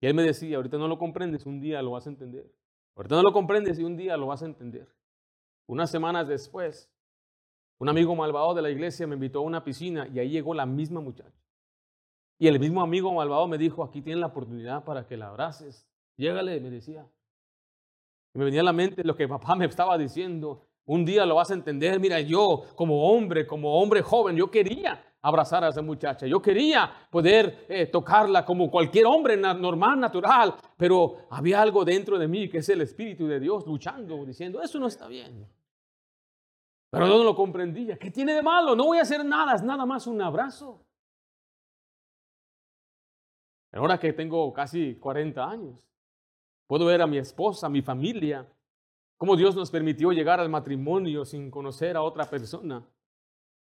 [0.00, 2.52] Y él me decía, ahorita no lo comprendes, un día lo vas a entender.
[2.96, 4.88] Ahorita no lo comprendes y un día lo vas a entender.
[5.66, 6.90] Unas semanas después,
[7.78, 10.66] un amigo malvado de la iglesia me invitó a una piscina y ahí llegó la
[10.66, 11.40] misma muchacha.
[12.38, 15.86] Y el mismo amigo malvado me dijo, aquí tienes la oportunidad para que la abraces.
[16.16, 17.06] Llégale, me decía.
[18.34, 20.66] Y me venía a la mente lo que papá me estaba diciendo.
[20.86, 21.98] Un día lo vas a entender.
[21.98, 26.26] Mira, yo como hombre, como hombre joven, yo quería abrazar a esa muchacha.
[26.26, 30.54] Yo quería poder eh, tocarla como cualquier hombre normal, natural.
[30.76, 34.78] Pero había algo dentro de mí que es el Espíritu de Dios luchando, diciendo, eso
[34.78, 35.46] no está bien.
[36.90, 37.98] Pero yo no lo comprendía.
[37.98, 38.76] ¿Qué tiene de malo?
[38.76, 40.84] No voy a hacer nada, es nada más un abrazo.
[43.72, 45.88] Ahora que tengo casi 40 años,
[46.66, 48.46] puedo ver a mi esposa, a mi familia,
[49.16, 52.86] cómo Dios nos permitió llegar al matrimonio sin conocer a otra persona.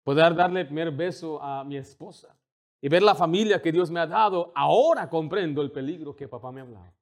[0.03, 2.37] Poder darle el primer beso a mi esposa
[2.81, 4.51] y ver la familia que Dios me ha dado.
[4.55, 6.93] Ahora comprendo el peligro que papá me hablaba.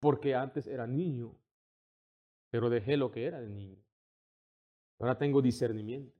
[0.00, 1.36] Porque antes era niño,
[2.50, 3.78] pero dejé lo que era de niño.
[4.98, 6.18] Ahora tengo discernimiento.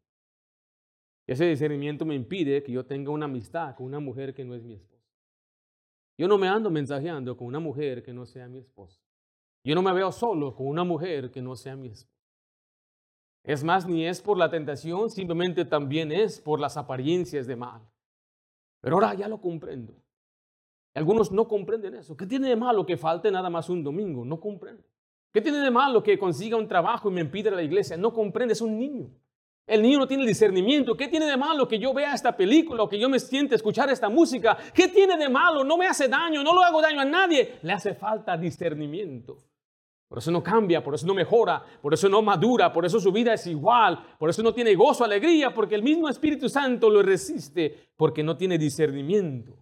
[1.26, 4.62] ese discernimiento me impide que yo tenga una amistad con una mujer que no es
[4.62, 5.00] mi esposa.
[6.16, 9.00] Yo no me ando mensajeando con una mujer que no sea mi esposa.
[9.62, 12.10] Yo no me veo solo con una mujer que no sea mi esposa.
[13.42, 17.80] Es más, ni es por la tentación, simplemente también es por las apariencias de mal.
[18.80, 19.94] Pero ahora ya lo comprendo.
[20.94, 22.16] Algunos no comprenden eso.
[22.16, 24.24] ¿Qué tiene de malo que falte nada más un domingo?
[24.24, 24.84] No comprenden.
[25.32, 27.96] ¿Qué tiene de malo que consiga un trabajo y me impida la iglesia?
[27.96, 29.10] No comprende, es un niño.
[29.66, 30.96] El niño no tiene discernimiento.
[30.96, 33.88] ¿Qué tiene de malo que yo vea esta película o que yo me siente escuchar
[33.88, 34.58] esta música?
[34.74, 35.62] ¿Qué tiene de malo?
[35.62, 37.60] No me hace daño, no lo hago daño a nadie.
[37.62, 39.38] Le hace falta discernimiento.
[40.10, 43.12] Por eso no cambia, por eso no mejora, por eso no madura, por eso su
[43.12, 47.00] vida es igual, por eso no tiene gozo, alegría, porque el mismo Espíritu Santo lo
[47.00, 49.56] resiste, porque no tiene discernimiento.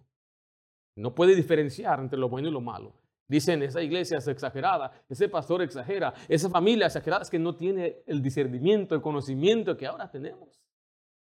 [0.95, 2.95] No puede diferenciar entre lo bueno y lo malo.
[3.27, 7.97] Dicen, esa iglesia es exagerada, ese pastor exagera, esa familia exagerada es que no tiene
[8.07, 10.59] el discernimiento, el conocimiento que ahora tenemos.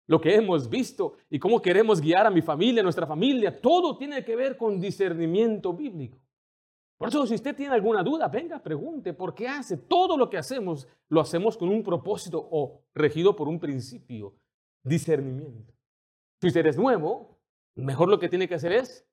[0.05, 3.97] Lo que hemos visto y cómo queremos guiar a mi familia, a nuestra familia, todo
[3.97, 6.19] tiene que ver con discernimiento bíblico.
[6.97, 10.38] Por eso, si usted tiene alguna duda, venga, pregunte, ¿por qué hace todo lo que
[10.38, 10.88] hacemos?
[11.10, 14.36] Lo hacemos con un propósito o regido por un principio,
[14.84, 15.73] discernimiento.
[16.41, 17.38] Si usted es nuevo,
[17.75, 19.05] mejor lo que tiene que hacer es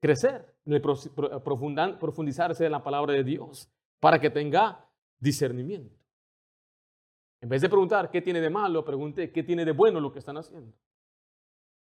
[0.00, 0.54] crecer,
[1.98, 3.68] profundizarse en la palabra de Dios
[4.00, 5.96] para que tenga discernimiento.
[7.40, 10.18] En vez de preguntar qué tiene de malo, pregunte qué tiene de bueno lo que
[10.18, 10.72] están haciendo.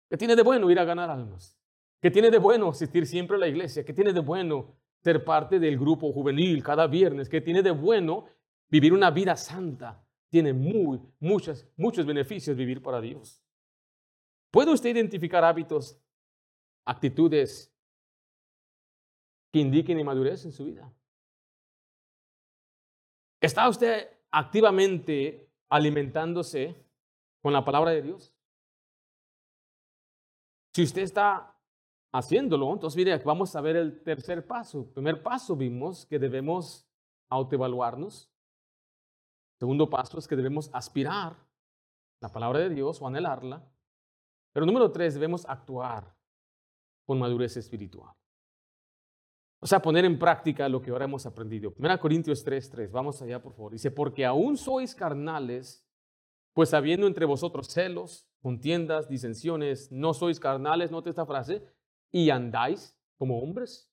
[0.08, 1.58] ¿Qué tiene de bueno ir a ganar almas?
[2.00, 3.84] ¿Qué tiene de bueno asistir siempre a la iglesia?
[3.84, 7.28] ¿Qué tiene de bueno ser parte del grupo juvenil cada viernes?
[7.28, 8.26] ¿Qué tiene de bueno
[8.68, 10.04] vivir una vida santa?
[10.28, 13.42] Tiene muy, muchos, muchos beneficios vivir para Dios.
[14.50, 16.00] ¿Puede usted identificar hábitos,
[16.84, 17.70] actitudes
[19.50, 20.92] que indiquen inmadurez en su vida.
[23.40, 26.76] ¿Está usted activamente alimentándose
[27.40, 28.32] con la palabra de Dios?
[30.72, 31.49] Si usted está
[32.12, 34.92] haciéndolo, entonces mire, vamos a ver el tercer paso.
[34.92, 36.88] Primer paso vimos que debemos
[37.28, 38.30] autoevaluarnos.
[39.58, 41.36] segundo paso es que debemos aspirar
[42.20, 43.64] la palabra de Dios o anhelarla.
[44.52, 46.16] Pero número tres, debemos actuar
[47.06, 48.14] con madurez espiritual.
[49.60, 51.74] O sea, poner en práctica lo que ahora hemos aprendido.
[51.76, 52.92] 1 Corintios 3, 3.
[52.92, 53.72] Vamos allá, por favor.
[53.72, 55.86] Dice, porque aún sois carnales,
[56.54, 61.62] pues habiendo entre vosotros celos, contiendas, disensiones, no sois carnales, note esta frase,
[62.12, 63.90] y andáis como hombres.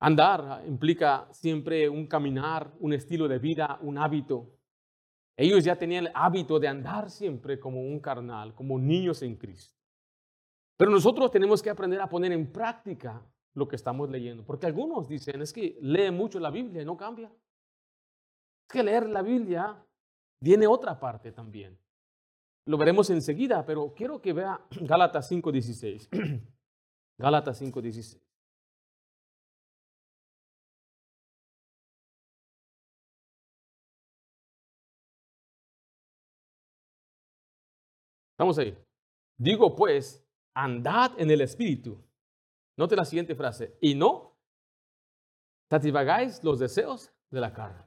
[0.00, 4.58] Andar implica siempre un caminar, un estilo de vida, un hábito.
[5.36, 9.78] Ellos ya tenían el hábito de andar siempre como un carnal, como niños en Cristo.
[10.76, 13.24] Pero nosotros tenemos que aprender a poner en práctica
[13.54, 16.96] lo que estamos leyendo, porque algunos dicen, es que lee mucho la Biblia y no
[16.96, 17.28] cambia.
[17.28, 19.84] Es que leer la Biblia
[20.42, 21.78] tiene otra parte también.
[22.64, 26.08] Lo veremos enseguida, pero quiero que vea Gálatas 5.16.
[27.18, 28.20] Gálatas 5.16.
[38.38, 38.76] Vamos ahí.
[39.36, 42.02] Digo pues, andad en el Espíritu.
[42.76, 43.76] Note la siguiente frase.
[43.80, 44.36] Y no
[45.70, 47.84] satisfagáis los deseos de la carne.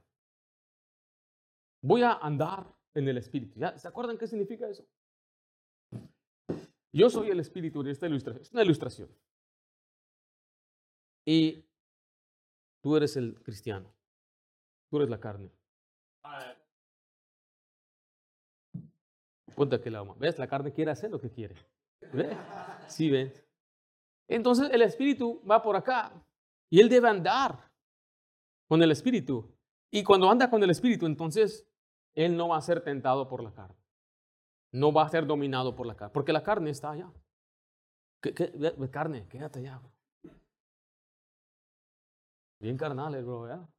[1.81, 3.59] Voy a andar en el Espíritu.
[3.59, 3.77] ¿Ya?
[3.77, 4.85] ¿Se acuerdan qué significa eso?
[6.91, 8.41] Yo soy el Espíritu de esta ilustración.
[8.41, 9.09] Es una ilustración.
[11.25, 11.65] Y
[12.81, 13.93] tú eres el cristiano.
[14.89, 15.51] Tú eres la carne.
[19.55, 20.37] Ponte que la ¿Ves?
[20.37, 21.55] La carne quiere hacer lo que quiere.
[22.13, 22.37] ¿Ves?
[22.87, 23.33] Sí, ven.
[24.27, 26.11] Entonces el espíritu va por acá
[26.69, 27.71] y él debe andar
[28.67, 29.53] con el espíritu.
[29.91, 31.67] Y cuando anda con el espíritu, entonces
[32.15, 33.75] él no va a ser tentado por la carne.
[34.71, 37.11] No va a ser dominado por la carne, porque la carne está allá.
[38.21, 38.33] ¿Qué,
[38.91, 39.81] carne, quédate allá.
[42.59, 43.69] Bien carnal, bro, ¿ya?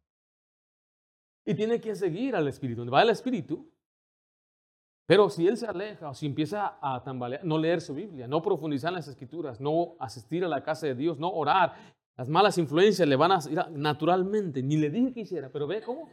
[1.44, 2.88] Y tiene que seguir al espíritu.
[2.90, 3.68] Va el espíritu,
[5.06, 8.42] pero si él se aleja o si empieza a tambalear, no leer su Biblia, no
[8.42, 12.58] profundizar en las escrituras, no asistir a la casa de Dios, no orar, las malas
[12.58, 16.08] influencias le van a ir naturalmente, ni le dije que hiciera, pero ve cómo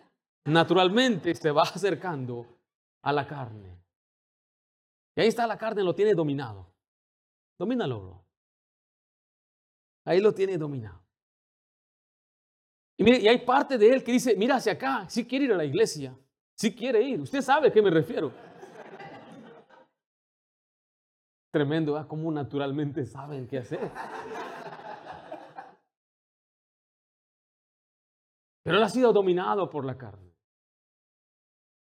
[0.46, 2.46] naturalmente se va acercando
[3.02, 3.82] a la carne.
[5.16, 6.74] Y ahí está la carne, lo tiene dominado.
[7.60, 8.26] Domínalo, bro.
[10.06, 11.02] Ahí lo tiene dominado.
[12.98, 15.54] Y mire, y hay parte de él que dice, mira hacia acá, si quiere ir
[15.54, 16.18] a la iglesia,
[16.56, 17.22] si quiere ir.
[17.22, 18.32] Usted sabe a qué me refiero.
[21.52, 22.08] Tremendo.
[22.08, 23.92] Cómo naturalmente saben qué hacer.
[28.64, 30.33] Pero él ha sido dominado por la carne.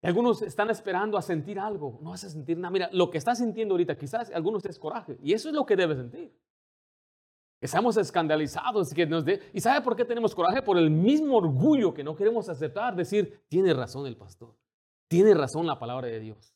[0.03, 2.73] Algunos están esperando a sentir algo, no vas a sentir nada.
[2.73, 5.77] Mira, lo que está sintiendo ahorita, quizás algunos es coraje, y eso es lo que
[5.77, 6.37] debe sentir.
[7.61, 10.63] Estamos escandalizados que nos ¿Y sabe por qué tenemos coraje?
[10.63, 14.57] Por el mismo orgullo que no queremos aceptar, decir, tiene razón el pastor,
[15.07, 16.53] tiene razón la palabra de Dios.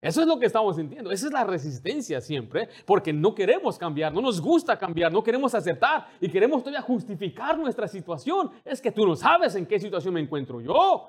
[0.00, 1.10] Eso es lo que estamos sintiendo.
[1.10, 5.54] Esa es la resistencia siempre, porque no queremos cambiar, no nos gusta cambiar, no queremos
[5.54, 8.50] aceptar y queremos todavía justificar nuestra situación.
[8.64, 11.08] Es que tú no sabes en qué situación me encuentro yo.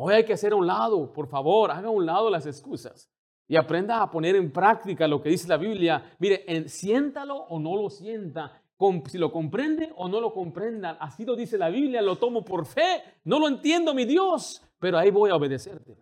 [0.00, 3.10] Hoy hay que hacer a un lado, por favor, haga a un lado las excusas
[3.48, 6.14] y aprenda a poner en práctica lo que dice la Biblia.
[6.20, 8.62] Mire, siéntalo o no lo sienta,
[9.06, 10.90] si lo comprende o no lo comprenda.
[11.00, 13.02] Así lo dice la Biblia, lo tomo por fe.
[13.24, 15.98] No lo entiendo, mi Dios, pero ahí voy a obedecerte.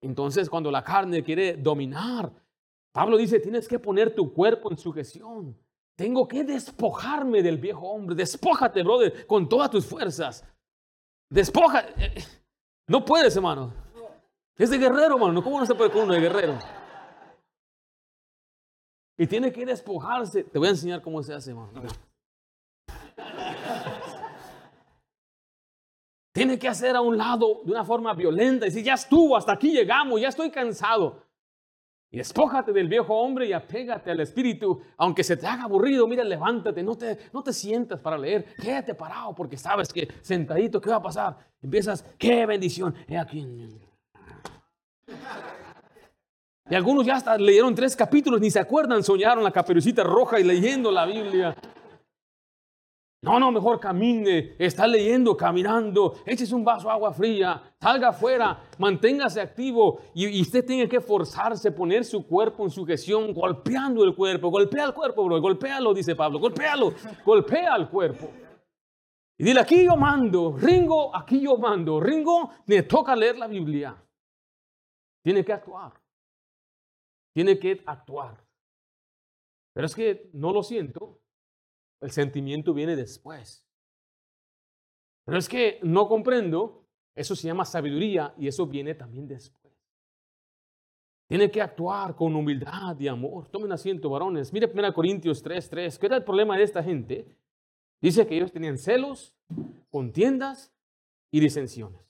[0.00, 2.30] Entonces, cuando la carne quiere dominar,
[2.92, 5.58] Pablo dice, tienes que poner tu cuerpo en sujeción.
[5.96, 8.14] Tengo que despojarme del viejo hombre.
[8.14, 10.44] Despójate, brother, con todas tus fuerzas.
[11.28, 11.86] Despoja.
[12.90, 13.72] No puedes, hermano.
[14.56, 15.44] Es de guerrero, hermano.
[15.44, 16.58] ¿Cómo no se puede con uno de guerrero?
[19.16, 20.42] Y tiene que despojarse.
[20.42, 21.82] Te voy a enseñar cómo se hace, hermano.
[26.32, 28.66] Tiene que hacer a un lado de una forma violenta.
[28.66, 31.22] Y decir, ya estuvo, hasta aquí llegamos, ya estoy cansado.
[32.12, 34.80] Y despójate del viejo hombre y apégate al espíritu.
[34.96, 38.46] Aunque se te haga aburrido, mira, levántate, no te, no te sientas para leer.
[38.60, 41.38] Quédate parado porque sabes que sentadito, ¿qué va a pasar?
[41.62, 42.94] Empiezas, qué bendición.
[43.06, 43.46] He aquí.
[46.68, 50.44] Y algunos ya hasta leyeron tres capítulos, ni se acuerdan, soñaron la caperucita roja y
[50.44, 51.56] leyendo la Biblia.
[53.22, 58.64] No, no, mejor camine, está leyendo, caminando, échese un vaso de agua fría, salga afuera,
[58.78, 64.48] manténgase activo y, usted tiene que forzarse, poner su cuerpo en sujeción, golpeando el cuerpo,
[64.48, 68.30] golpea el cuerpo, bro, golpéalo, dice Pablo, golpéalo, golpea el cuerpo.
[69.36, 74.02] Y dile, aquí yo mando, Ringo, aquí yo mando, Ringo, le toca leer la Biblia.
[75.22, 75.92] Tiene que actuar,
[77.34, 78.42] tiene que actuar.
[79.74, 81.19] Pero es que no lo siento,
[82.00, 83.66] el sentimiento viene después.
[85.24, 89.60] Pero es que no comprendo, eso se llama sabiduría y eso viene también después.
[91.28, 93.46] Tiene que actuar con humildad y amor.
[93.48, 94.52] Tomen asiento, varones.
[94.52, 95.98] Mire 1 Corintios 3, 3.
[95.98, 97.24] ¿Qué era el problema de esta gente?
[98.00, 99.32] Dice que ellos tenían celos,
[99.90, 100.72] contiendas
[101.30, 102.00] y disensiones.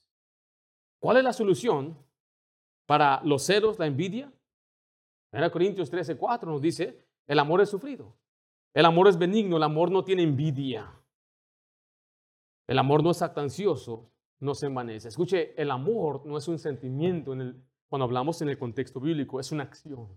[1.01, 1.99] ¿Cuál es la solución
[2.87, 4.33] para los celos, la envidia?
[5.33, 8.17] 1 Corintios 13, 4 nos dice, el amor es sufrido.
[8.73, 10.93] El amor es benigno, el amor no tiene envidia.
[12.69, 15.09] El amor no es actancioso, no se envanece.
[15.09, 17.35] Escuche, el amor no es un sentimiento
[17.89, 20.09] cuando hablamos en el contexto bíblico, es una acción.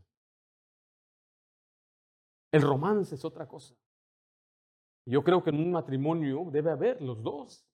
[2.51, 3.75] El romance es otra cosa.
[5.05, 7.67] Yo creo que en un matrimonio debe haber los dos.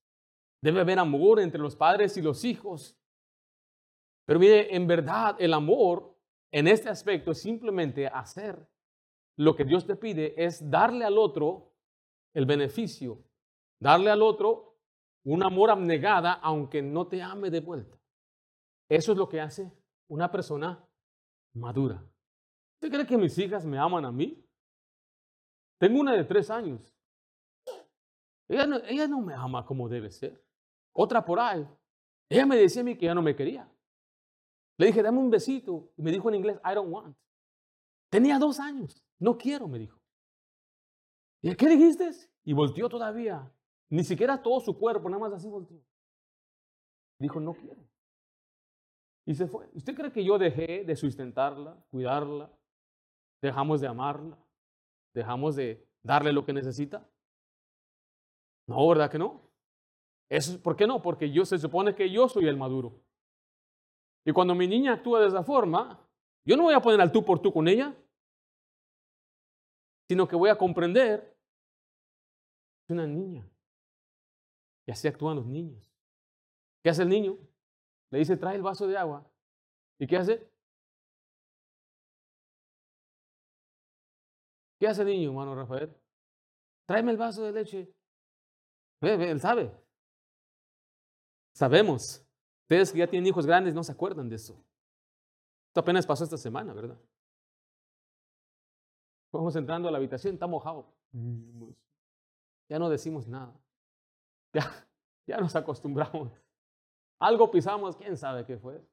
[0.61, 2.97] Debe haber amor entre los padres y los hijos.
[4.25, 6.15] Pero mire, en verdad el amor
[6.51, 8.67] en este aspecto es simplemente hacer
[9.39, 11.71] lo que Dios te pide, es darle al otro
[12.33, 13.23] el beneficio,
[13.79, 14.75] darle al otro
[15.23, 17.97] un amor abnegada aunque no te ame de vuelta.
[18.89, 19.71] Eso es lo que hace
[20.09, 20.85] una persona
[21.53, 22.03] madura.
[22.75, 24.45] ¿Usted cree que mis hijas me aman a mí?
[25.79, 26.93] Tengo una de tres años.
[28.49, 30.43] Ella no, ella no me ama como debe ser.
[30.91, 31.65] Otra por ahí.
[32.27, 33.71] Ella me decía a mí que ya no me quería.
[34.77, 35.93] Le dije, dame un besito.
[35.95, 37.15] Y me dijo en inglés, I don't want.
[38.09, 39.01] Tenía dos años.
[39.19, 39.99] No quiero, me dijo.
[41.41, 42.09] ¿Y qué dijiste?
[42.43, 43.51] Y volteó todavía.
[43.89, 45.81] Ni siquiera todo su cuerpo, nada más así volteó.
[47.19, 47.83] Dijo, no quiero.
[49.25, 49.69] Y se fue.
[49.73, 52.51] ¿Usted cree que yo dejé de sustentarla, cuidarla?
[53.41, 54.37] ¿Dejamos de amarla?
[55.13, 57.07] ¿Dejamos de darle lo que necesita?
[58.67, 59.41] No, ¿verdad que no?
[60.29, 61.01] Eso, ¿Por qué no?
[61.01, 63.01] Porque yo se supone que yo soy el maduro.
[64.25, 65.99] Y cuando mi niña actúa de esa forma,
[66.45, 67.95] yo no voy a poner al tú por tú con ella,
[70.09, 71.37] sino que voy a comprender.
[72.83, 73.47] Es una niña.
[74.87, 75.87] Y así actúan los niños.
[76.83, 77.37] ¿Qué hace el niño?
[78.09, 79.23] Le dice, trae el vaso de agua.
[79.99, 80.51] ¿Y qué hace?
[84.79, 85.95] ¿Qué hace el niño, hermano Rafael?
[86.87, 87.93] Tráeme el vaso de leche.
[89.01, 89.71] Ve, ve, él sabe.
[91.53, 92.25] Sabemos.
[92.63, 94.53] Ustedes que ya tienen hijos grandes no se acuerdan de eso.
[95.67, 96.99] Esto apenas pasó esta semana, ¿verdad?
[99.31, 100.91] Vamos entrando a la habitación, está mojado.
[102.69, 103.53] Ya no decimos nada.
[104.51, 104.63] Ya,
[105.27, 106.31] ya nos acostumbramos.
[107.19, 108.83] Algo pisamos, quién sabe qué fue.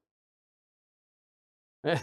[1.81, 1.97] Eh.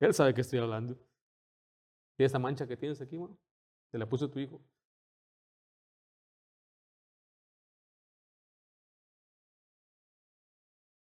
[0.00, 0.98] Él sabe que estoy hablando.
[2.18, 3.38] ¿Y esa mancha que tienes aquí, bueno?
[3.90, 4.60] ¿Te la puso tu hijo?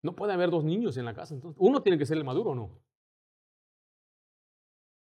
[0.03, 1.59] No puede haber dos niños en la casa, entonces.
[1.59, 2.88] Uno tiene que ser el maduro, ¿o no?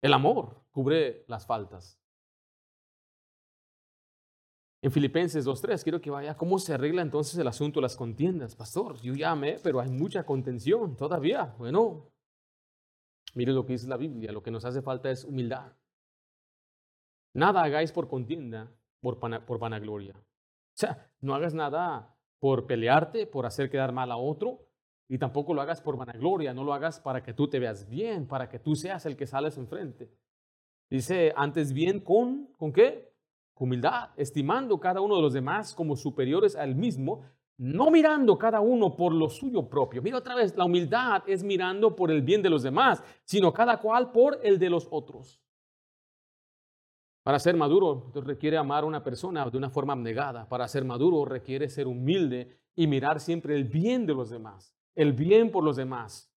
[0.02, 1.98] El amor cubre las faltas.
[4.82, 8.56] En Filipenses 2.3, quiero que vaya, ¿cómo se arregla entonces el asunto de las contiendas?
[8.56, 11.54] Pastor, yo ya pero hay mucha contención todavía.
[11.56, 12.10] Bueno,
[13.34, 15.72] mire lo que dice la Biblia, lo que nos hace falta es humildad.
[17.34, 20.14] Nada hagáis por contienda, por, por vanagloria.
[20.16, 24.66] O sea, no hagas nada por pelearte, por hacer quedar mal a otro,
[25.12, 28.26] y tampoco lo hagas por vanagloria, no lo hagas para que tú te veas bien,
[28.26, 30.10] para que tú seas el que sales enfrente.
[30.88, 33.12] Dice, antes bien con, ¿con qué?
[33.56, 37.26] Humildad, estimando cada uno de los demás como superiores al mismo,
[37.58, 40.00] no mirando cada uno por lo suyo propio.
[40.00, 43.80] Mira otra vez, la humildad es mirando por el bien de los demás, sino cada
[43.80, 45.42] cual por el de los otros.
[47.22, 50.48] Para ser maduro requiere amar a una persona de una forma abnegada.
[50.48, 55.12] Para ser maduro requiere ser humilde y mirar siempre el bien de los demás el
[55.12, 56.32] bien por los demás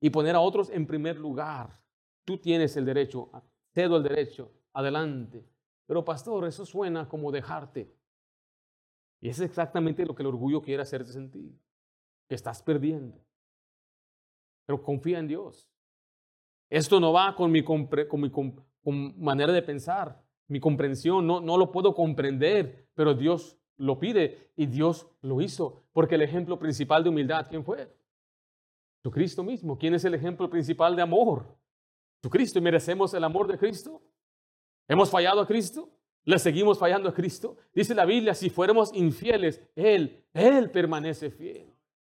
[0.00, 1.80] y poner a otros en primer lugar.
[2.24, 3.30] Tú tienes el derecho,
[3.72, 5.46] cedo el derecho, adelante.
[5.86, 7.94] Pero pastor, eso suena como dejarte.
[9.20, 11.58] Y es exactamente lo que el orgullo quiere hacerte sentir,
[12.28, 13.18] que estás perdiendo.
[14.66, 15.70] Pero confía en Dios.
[16.70, 21.70] Esto no va con mi, con mi manera de pensar, mi comprensión, no, no lo
[21.70, 25.82] puedo comprender, pero Dios lo pide y Dios lo hizo.
[25.92, 27.88] Porque el ejemplo principal de humildad, ¿quién fue?
[29.10, 29.78] Cristo mismo.
[29.78, 31.46] ¿Quién es el ejemplo principal de amor?
[32.30, 32.58] Cristo.
[32.58, 34.00] ¿Y merecemos el amor de Cristo?
[34.88, 35.90] ¿Hemos fallado a Cristo?
[36.24, 37.56] ¿Le seguimos fallando a Cristo?
[37.74, 41.70] Dice la Biblia, si fuéramos infieles, Él, Él permanece fiel.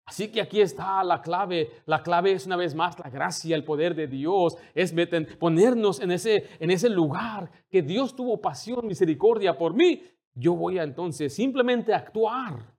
[0.05, 1.69] Así que aquí está la clave.
[1.85, 4.57] La clave es una vez más la gracia, el poder de Dios.
[4.73, 4.95] Es
[5.37, 10.01] ponernos en ese, en ese lugar que Dios tuvo pasión, misericordia por mí
[10.33, 12.73] yo voy a entonces simplemente actuar.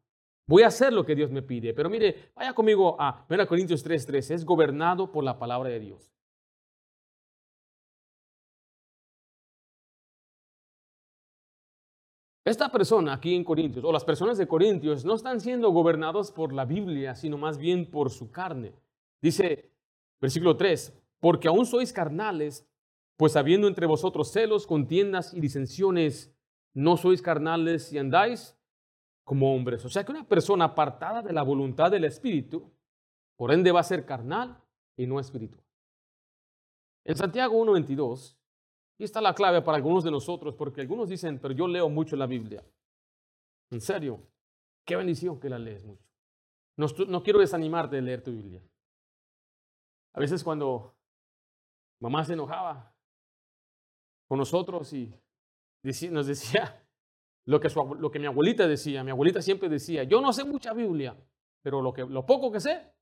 [0.46, 1.72] Voy a hacer lo que Dios me pide.
[1.74, 4.30] Pero mire, vaya conmigo a 1 Corintios 3:3.
[4.32, 6.10] Es gobernado por la palabra de Dios.
[12.44, 16.52] Esta persona aquí en Corintios, o las personas de Corintios, no están siendo gobernados por
[16.52, 18.72] la Biblia, sino más bien por su carne.
[19.22, 19.70] Dice,
[20.20, 22.66] versículo 3, porque aún sois carnales,
[23.16, 26.34] pues habiendo entre vosotros celos, contiendas y disensiones,
[26.74, 28.56] no sois carnales y andáis
[29.24, 29.84] como hombres.
[29.84, 32.70] O sea que una persona apartada de la voluntad del Espíritu,
[33.36, 34.60] por ende va a ser carnal
[34.96, 35.64] y no espiritual.
[37.04, 38.36] En Santiago 1.22
[38.98, 42.16] Y está la clave para algunos de nosotros, porque algunos dicen, pero yo leo mucho
[42.16, 42.62] la Biblia.
[43.70, 44.20] En serio,
[44.84, 46.04] qué bendición que la lees mucho.
[46.76, 48.62] No, no quiero desanimarte de leer tu Biblia.
[50.12, 50.94] A veces cuando
[52.00, 52.92] mamá se enojaba
[54.28, 55.14] con nosotros y
[55.82, 56.86] nos decía
[57.46, 57.68] lo que,
[57.98, 59.04] lo que mi abuelita decía.
[59.04, 61.16] Mi abuelita siempre decía, yo no sé mucha Biblia,
[61.62, 62.92] pero lo, que, lo poco que sé,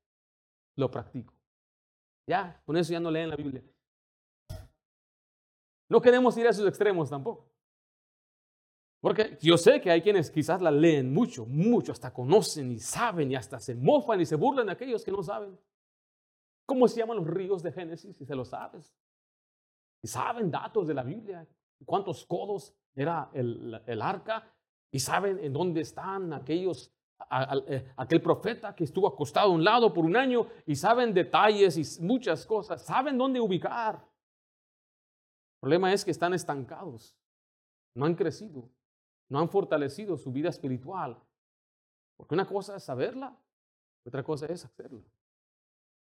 [0.75, 1.33] lo practico.
[2.27, 3.63] Ya, con eso ya no leen la Biblia.
[5.89, 7.49] No queremos ir a esos extremos tampoco.
[9.01, 13.31] Porque yo sé que hay quienes quizás la leen mucho, mucho, hasta conocen y saben
[13.31, 15.57] y hasta se mofan y se burlan de aquellos que no saben.
[16.65, 18.15] ¿Cómo se llaman los ríos de Génesis?
[18.17, 18.93] Si se lo sabes.
[20.03, 21.47] Y saben datos de la Biblia.
[21.85, 24.51] ¿Cuántos codos era el, el arca?
[24.91, 26.91] Y saben en dónde están aquellos,
[27.67, 30.47] eh, aquel profeta que estuvo acostado a un lado por un año.
[30.65, 32.83] Y saben detalles y muchas cosas.
[32.83, 33.95] Saben dónde ubicar.
[33.95, 37.15] El problema es que están estancados.
[37.93, 38.69] No han crecido.
[39.27, 41.21] No han fortalecido su vida espiritual.
[42.17, 43.33] Porque una cosa es saberla,
[44.03, 45.03] otra cosa es hacerla.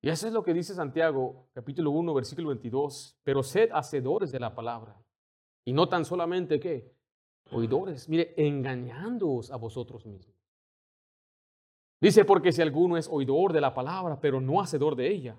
[0.01, 3.19] Y eso es lo que dice Santiago, capítulo 1, versículo 22.
[3.23, 4.95] Pero sed hacedores de la palabra.
[5.68, 6.93] Y no tan solamente que
[7.51, 8.07] oidores.
[8.07, 10.34] Mire, engañándoos a vosotros mismos.
[11.99, 15.36] Dice, porque si alguno es oidor de la palabra, pero no hacedor de ella,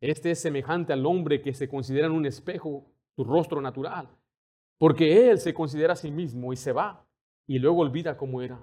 [0.00, 4.08] este es semejante al hombre que se considera en un espejo su rostro natural.
[4.78, 7.04] Porque él se considera a sí mismo y se va
[7.46, 8.58] y luego olvida cómo era.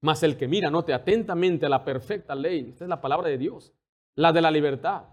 [0.00, 3.38] Mas el que mira, note atentamente a la perfecta ley, esta es la palabra de
[3.38, 3.72] Dios,
[4.16, 5.04] la de la libertad.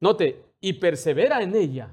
[0.00, 1.92] Note, y persevera en ella,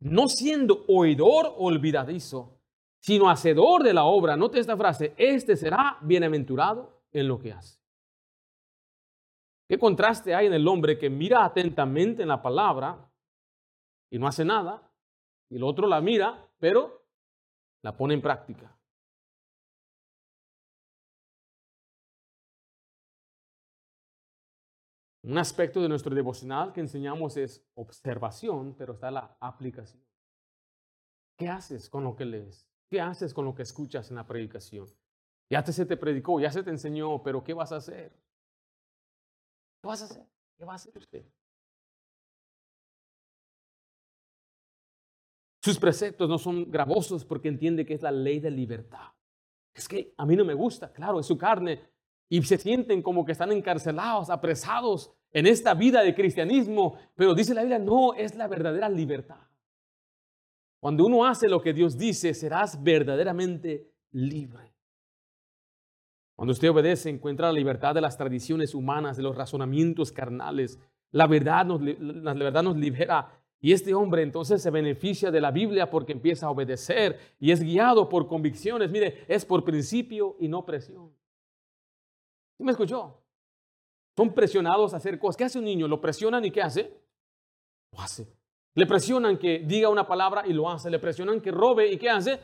[0.00, 2.58] no siendo oidor olvidadizo,
[3.00, 4.36] sino hacedor de la obra.
[4.36, 7.78] Note esta frase, este será bienaventurado en lo que hace.
[9.68, 13.08] ¿Qué contraste hay en el hombre que mira atentamente en la palabra
[14.10, 14.82] y no hace nada?
[15.48, 17.04] Y el otro la mira, pero
[17.82, 18.76] la pone en práctica.
[25.22, 30.02] Un aspecto de nuestro devocional que enseñamos es observación, pero está la aplicación.
[31.36, 32.66] ¿Qué haces con lo que lees?
[32.90, 34.86] ¿Qué haces con lo que escuchas en la predicación?
[35.50, 38.12] Ya te se te predicó, ya se te enseñó, pero ¿qué vas a hacer?
[39.82, 40.26] ¿Qué vas a hacer?
[40.56, 41.24] ¿Qué va a hacer usted?
[45.62, 49.12] Sus preceptos no son gravosos porque entiende que es la ley de libertad.
[49.74, 51.90] Es que a mí no me gusta, claro, es su carne,
[52.32, 56.96] y se sienten como que están encarcelados, apresados en esta vida de cristianismo.
[57.16, 59.40] Pero dice la Biblia, no, es la verdadera libertad.
[60.78, 64.72] Cuando uno hace lo que Dios dice, serás verdaderamente libre.
[66.36, 70.78] Cuando usted obedece, encuentra la libertad de las tradiciones humanas, de los razonamientos carnales.
[71.10, 73.28] La verdad nos, la verdad nos libera.
[73.60, 77.60] Y este hombre entonces se beneficia de la Biblia porque empieza a obedecer y es
[77.60, 78.92] guiado por convicciones.
[78.92, 81.19] Mire, es por principio y no presión
[82.64, 83.22] me escuchó?
[84.16, 85.36] Son presionados a hacer cosas.
[85.36, 85.88] ¿Qué hace un niño?
[85.88, 86.94] Lo presionan y ¿qué hace?
[87.92, 88.28] Lo hace.
[88.74, 90.90] Le presionan que diga una palabra y lo hace.
[90.90, 92.38] Le presionan que robe y ¿qué hace?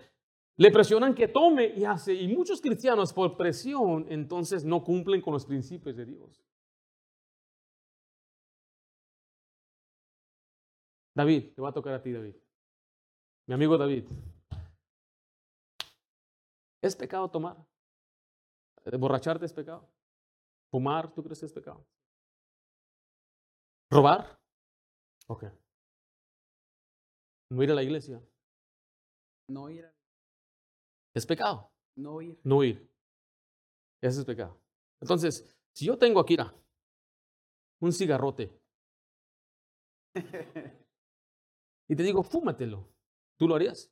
[0.57, 2.15] Le presionan que tome y hace.
[2.15, 6.43] Y muchos cristianos por presión entonces no cumplen con los principios de Dios.
[11.15, 12.35] David, te va a tocar a ti, David.
[13.47, 14.05] Mi amigo David.
[16.83, 17.57] ¿Es pecado tomar?
[18.99, 19.89] ¿Borracharte es pecado?
[20.77, 21.89] ¿Fumar, tú crees que es pecado?
[23.91, 24.39] ¿Robar?
[25.27, 25.45] Ok.
[27.51, 28.23] ¿No ir a la iglesia?
[29.49, 29.91] No ir.
[31.15, 31.73] ¿Es pecado?
[31.97, 32.39] No ir.
[32.45, 32.93] No ir.
[34.03, 34.61] Ese es pecado.
[35.01, 36.37] Entonces, si yo tengo aquí
[37.81, 38.61] un cigarrote
[41.89, 42.87] y te digo, fúmatelo,
[43.39, 43.91] ¿tú lo harías?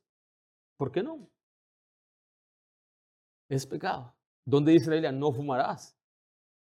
[0.77, 1.31] ¿Por qué no?
[3.49, 4.15] Es pecado.
[4.45, 5.11] ¿Dónde dice la Biblia?
[5.11, 5.94] No fumarás.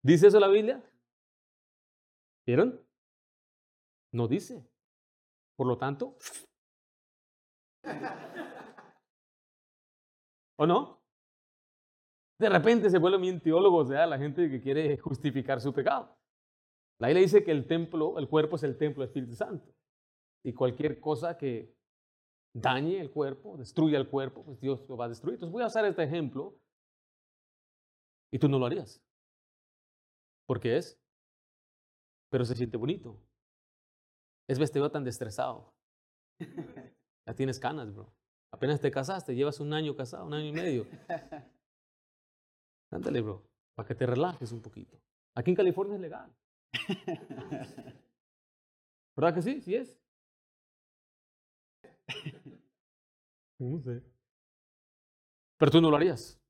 [0.03, 0.83] ¿Dice eso la Biblia?
[2.47, 2.81] ¿Vieron?
[4.13, 4.67] No dice.
[5.57, 6.17] Por lo tanto,
[10.57, 11.01] ¿o no?
[12.39, 16.17] De repente se vuelven bien teólogos, sea, la gente que quiere justificar su pecado.
[16.99, 19.73] La Biblia dice que el templo, el cuerpo es el templo del Espíritu Santo.
[20.45, 21.77] Y cualquier cosa que
[22.55, 25.35] dañe el cuerpo, destruya el cuerpo, pues Dios lo va a destruir.
[25.35, 26.59] Entonces voy a usar este ejemplo
[28.33, 29.01] y tú no lo harías.
[30.47, 30.99] ¿Por qué es?
[32.31, 33.21] Pero se siente bonito.
[34.49, 35.73] Es vestido tan destresado.
[37.25, 38.13] Ya tienes canas, bro.
[38.53, 40.87] Apenas te casaste, llevas un año casado, un año y medio.
[42.91, 45.01] Ándale, bro, para que te relajes un poquito.
[45.37, 46.35] Aquí en California es legal.
[49.17, 49.61] ¿Verdad que sí?
[49.61, 49.99] Sí es.
[53.61, 54.03] No sé.
[55.59, 56.41] Pero tú no lo harías.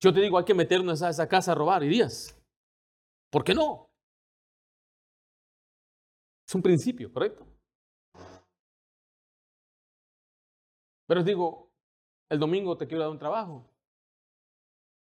[0.00, 2.42] Yo te digo, hay que meternos a esa casa a robar, ¿irías?
[3.34, 3.90] ¿Por qué no?
[6.46, 7.44] Es un principio, ¿correcto?
[11.08, 11.68] Pero digo,
[12.28, 13.68] el domingo te quiero dar un trabajo.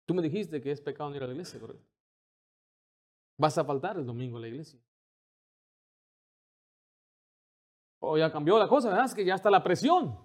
[0.06, 1.86] Tú me dijiste que es pecado no ir a la iglesia, ¿correcto?
[3.36, 4.80] Vas a faltar el domingo a la iglesia.
[7.98, 9.04] O ya cambió la cosa, ¿verdad?
[9.04, 10.18] Es que ya está la presión.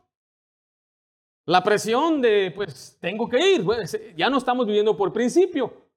[1.47, 3.66] La presión de, pues, tengo que ir.
[4.16, 5.89] ya no estamos viviendo por principio.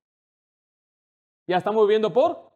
[1.46, 2.52] Ya estamos viviendo por,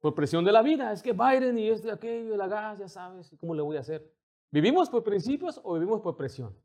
[0.00, 0.92] por presión de la vida.
[0.92, 4.14] Es que Biden y este, aquello, la gas, ya sabes, ¿cómo le voy a hacer?
[4.50, 6.56] ¿Vivimos por principios o vivimos por presión?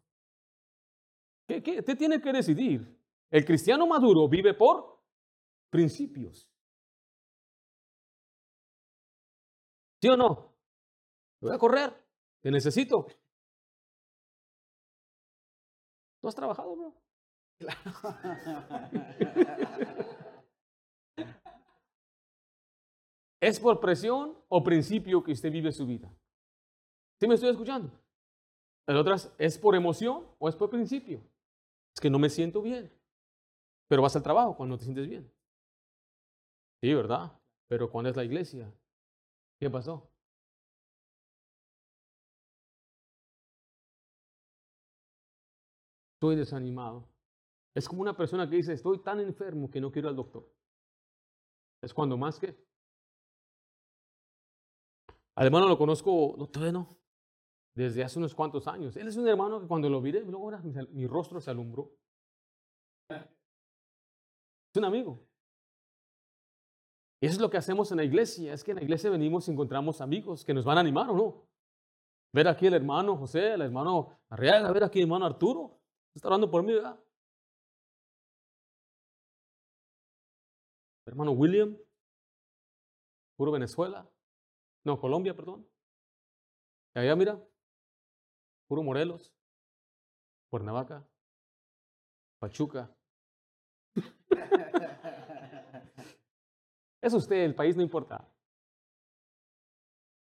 [1.48, 1.82] ¿Qué, qué?
[1.82, 2.96] Tiene que decidir.
[3.30, 5.02] El cristiano maduro vive por
[5.70, 6.50] principios.
[10.02, 10.54] ¿Sí o no?
[11.42, 11.94] Voy a correr.
[12.42, 13.08] Te necesito.
[16.22, 16.94] ¿Tú has trabajado, bro?
[23.40, 26.12] ¿Es por presión o principio que usted vive su vida?
[27.20, 27.92] ¿Sí me estoy escuchando?
[28.88, 31.22] En otras, ¿es por emoción o es por principio?
[31.96, 32.92] Es que no me siento bien.
[33.88, 35.32] Pero vas al trabajo cuando te sientes bien.
[36.82, 37.32] Sí, ¿verdad?
[37.68, 38.72] Pero cuando es la iglesia,
[39.60, 40.10] ¿qué pasó?
[46.16, 47.08] Estoy desanimado.
[47.76, 50.52] Es como una persona que dice, estoy tan enfermo que no quiero al doctor.
[51.84, 52.67] Es cuando más que...
[55.38, 56.98] Al hermano lo conozco, no, todavía no,
[57.76, 58.98] desde hace unos cuantos años.
[58.98, 60.52] Él es un hermano que cuando lo vi, luego
[60.90, 61.92] mi rostro se alumbró.
[63.08, 65.24] Es un amigo.
[67.22, 68.52] Y eso es lo que hacemos en la iglesia.
[68.52, 71.16] Es que en la iglesia venimos y encontramos amigos que nos van a animar o
[71.16, 71.48] no.
[72.34, 75.80] Ver aquí el hermano José, el hermano Arriaga, ver aquí el hermano Arturo.
[76.16, 77.00] Está orando por mí, ¿verdad?
[81.06, 81.78] Hermano William,
[83.36, 84.10] puro Venezuela.
[84.88, 85.68] No, Colombia, perdón.
[86.94, 87.38] Allá, mira,
[88.70, 89.34] puro Morelos,
[90.50, 91.06] Cuernavaca,
[92.40, 92.90] Pachuca.
[97.02, 98.26] es usted, el país no importa.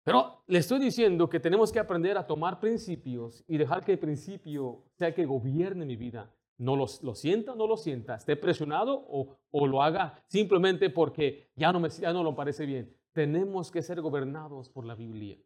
[0.05, 3.99] Pero le estoy diciendo que tenemos que aprender a tomar principios y dejar que el
[3.99, 6.33] principio sea que gobierne mi vida.
[6.57, 11.51] No lo, sienta o no lo sienta, esté presionado o, o, lo haga simplemente porque
[11.57, 13.02] ya no, me, ya no lo parece bien.
[13.13, 15.37] Tenemos que ser gobernados por la Biblia.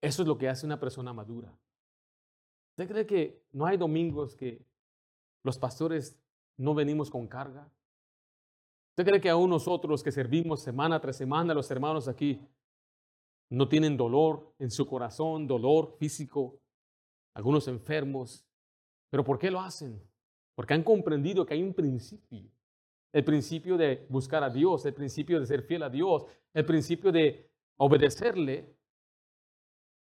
[0.00, 1.52] Eso es lo que hace una persona madura.
[2.70, 4.64] ¿Usted cree que no hay domingos que
[5.42, 6.16] los pastores
[6.56, 7.68] no venimos con carga?
[8.90, 12.40] ¿Usted cree que aún nosotros que servimos semana tras semana, los hermanos aquí,
[13.50, 16.60] no tienen dolor en su corazón, dolor físico,
[17.34, 18.44] algunos enfermos.
[19.10, 20.02] ¿Pero por qué lo hacen?
[20.54, 22.50] Porque han comprendido que hay un principio.
[23.12, 27.10] El principio de buscar a Dios, el principio de ser fiel a Dios, el principio
[27.10, 28.76] de obedecerle,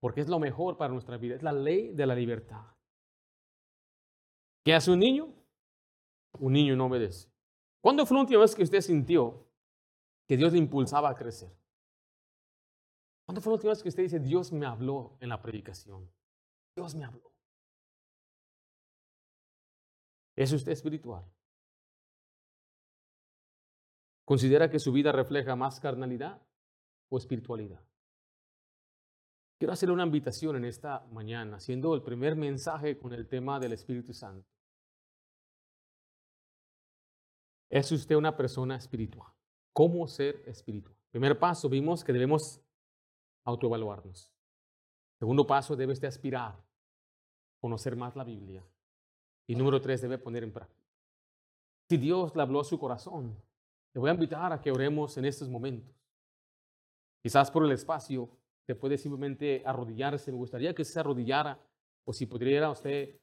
[0.01, 2.65] porque es lo mejor para nuestra vida, es la ley de la libertad.
[4.65, 5.35] ¿Qué hace un niño?
[6.39, 7.29] Un niño no obedece.
[7.81, 9.47] ¿Cuándo fue la última vez que usted sintió
[10.27, 11.51] que Dios le impulsaba a crecer?
[13.27, 16.11] ¿Cuándo fue la última vez que usted dice, Dios me habló en la predicación?
[16.77, 17.33] Dios me habló.
[20.37, 21.25] ¿Es usted espiritual?
[24.25, 26.41] ¿Considera que su vida refleja más carnalidad
[27.11, 27.83] o espiritualidad?
[29.59, 33.73] Quiero hacerle una invitación en esta mañana, haciendo el primer mensaje con el tema del
[33.73, 34.49] Espíritu Santo.
[37.71, 39.33] ¿Es usted una persona espiritual?
[39.73, 40.97] ¿Cómo ser espiritual?
[41.11, 42.61] Primer paso, vimos que debemos
[43.45, 44.33] autoevaluarnos.
[45.19, 46.63] Segundo paso, debes de aspirar,
[47.61, 48.65] conocer más la Biblia.
[49.47, 50.85] Y número tres, debe poner en práctica.
[51.89, 53.37] Si Dios le habló a su corazón,
[53.95, 55.95] te voy a invitar a que oremos en estos momentos.
[57.23, 58.29] Quizás por el espacio
[58.67, 60.33] te puede simplemente arrodillarse.
[60.33, 61.57] Me gustaría que se arrodillara
[62.05, 63.21] o si pudiera usted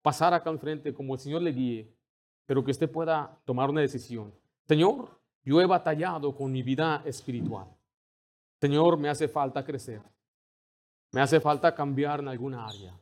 [0.00, 1.92] pasar acá enfrente como el Señor le guíe,
[2.46, 4.32] pero que usted pueda tomar una decisión.
[4.68, 7.66] Señor, yo he batallado con mi vida espiritual.
[8.60, 10.00] Señor, me hace falta crecer.
[11.10, 12.96] Me hace falta cambiar en alguna área.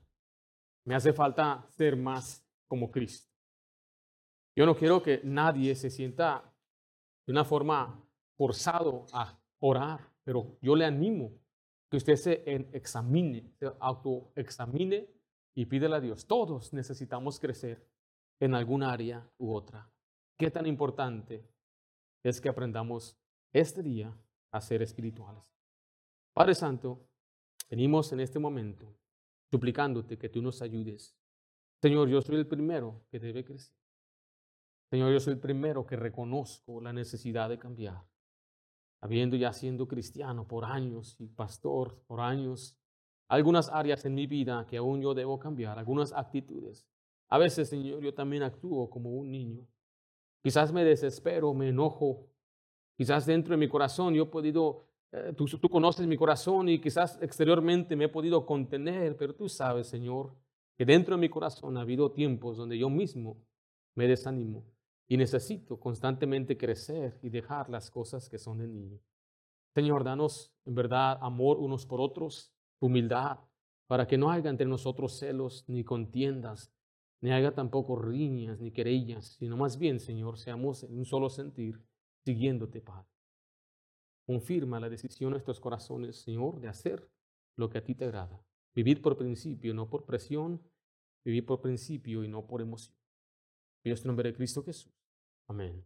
[0.86, 3.30] Me hace falta ser más como Cristo.
[4.56, 6.55] Yo no quiero que nadie se sienta
[7.26, 8.02] de una forma
[8.36, 11.32] forzado a orar, pero yo le animo
[11.90, 15.08] que usted se examine, se autoexamine
[15.54, 16.26] y pídele a Dios.
[16.26, 17.86] Todos necesitamos crecer
[18.40, 19.90] en alguna área u otra.
[20.38, 21.48] ¿Qué tan importante
[22.22, 23.16] es que aprendamos
[23.52, 24.14] este día
[24.50, 25.44] a ser espirituales.
[26.32, 27.08] Padre Santo,
[27.70, 28.94] venimos en este momento
[29.50, 31.16] suplicándote que tú nos ayudes.
[31.80, 33.76] Señor, yo soy el primero que debe crecer.
[34.88, 38.04] Señor, yo soy el primero que reconozco la necesidad de cambiar.
[39.00, 42.78] Habiendo ya siendo cristiano por años y pastor por años,
[43.28, 46.86] algunas áreas en mi vida que aún yo debo cambiar, algunas actitudes.
[47.28, 49.66] A veces, Señor, yo también actúo como un niño.
[50.40, 52.28] Quizás me desespero, me enojo.
[52.96, 56.80] Quizás dentro de mi corazón yo he podido, eh, tú, tú conoces mi corazón y
[56.80, 60.32] quizás exteriormente me he podido contener, pero tú sabes, Señor,
[60.76, 63.36] que dentro de mi corazón ha habido tiempos donde yo mismo
[63.96, 64.75] me desanimo
[65.08, 69.00] y necesito constantemente crecer y dejar las cosas que son de niño.
[69.74, 73.38] Señor, danos en verdad amor unos por otros, humildad,
[73.86, 76.72] para que no haya entre nosotros celos ni contiendas,
[77.20, 81.80] ni haya tampoco riñas ni querellas, sino más bien, Señor, seamos en un solo sentir,
[82.24, 83.08] siguiéndote, Padre.
[84.26, 87.08] Confirma la decisión de nuestros corazones, Señor, de hacer
[87.56, 88.42] lo que a ti te agrada.
[88.74, 90.60] Vivir por principio, no por presión,
[91.24, 92.96] vivir por principio y no por emoción.
[93.84, 94.95] En nombre de Cristo Jesús.
[95.48, 95.84] 아멘.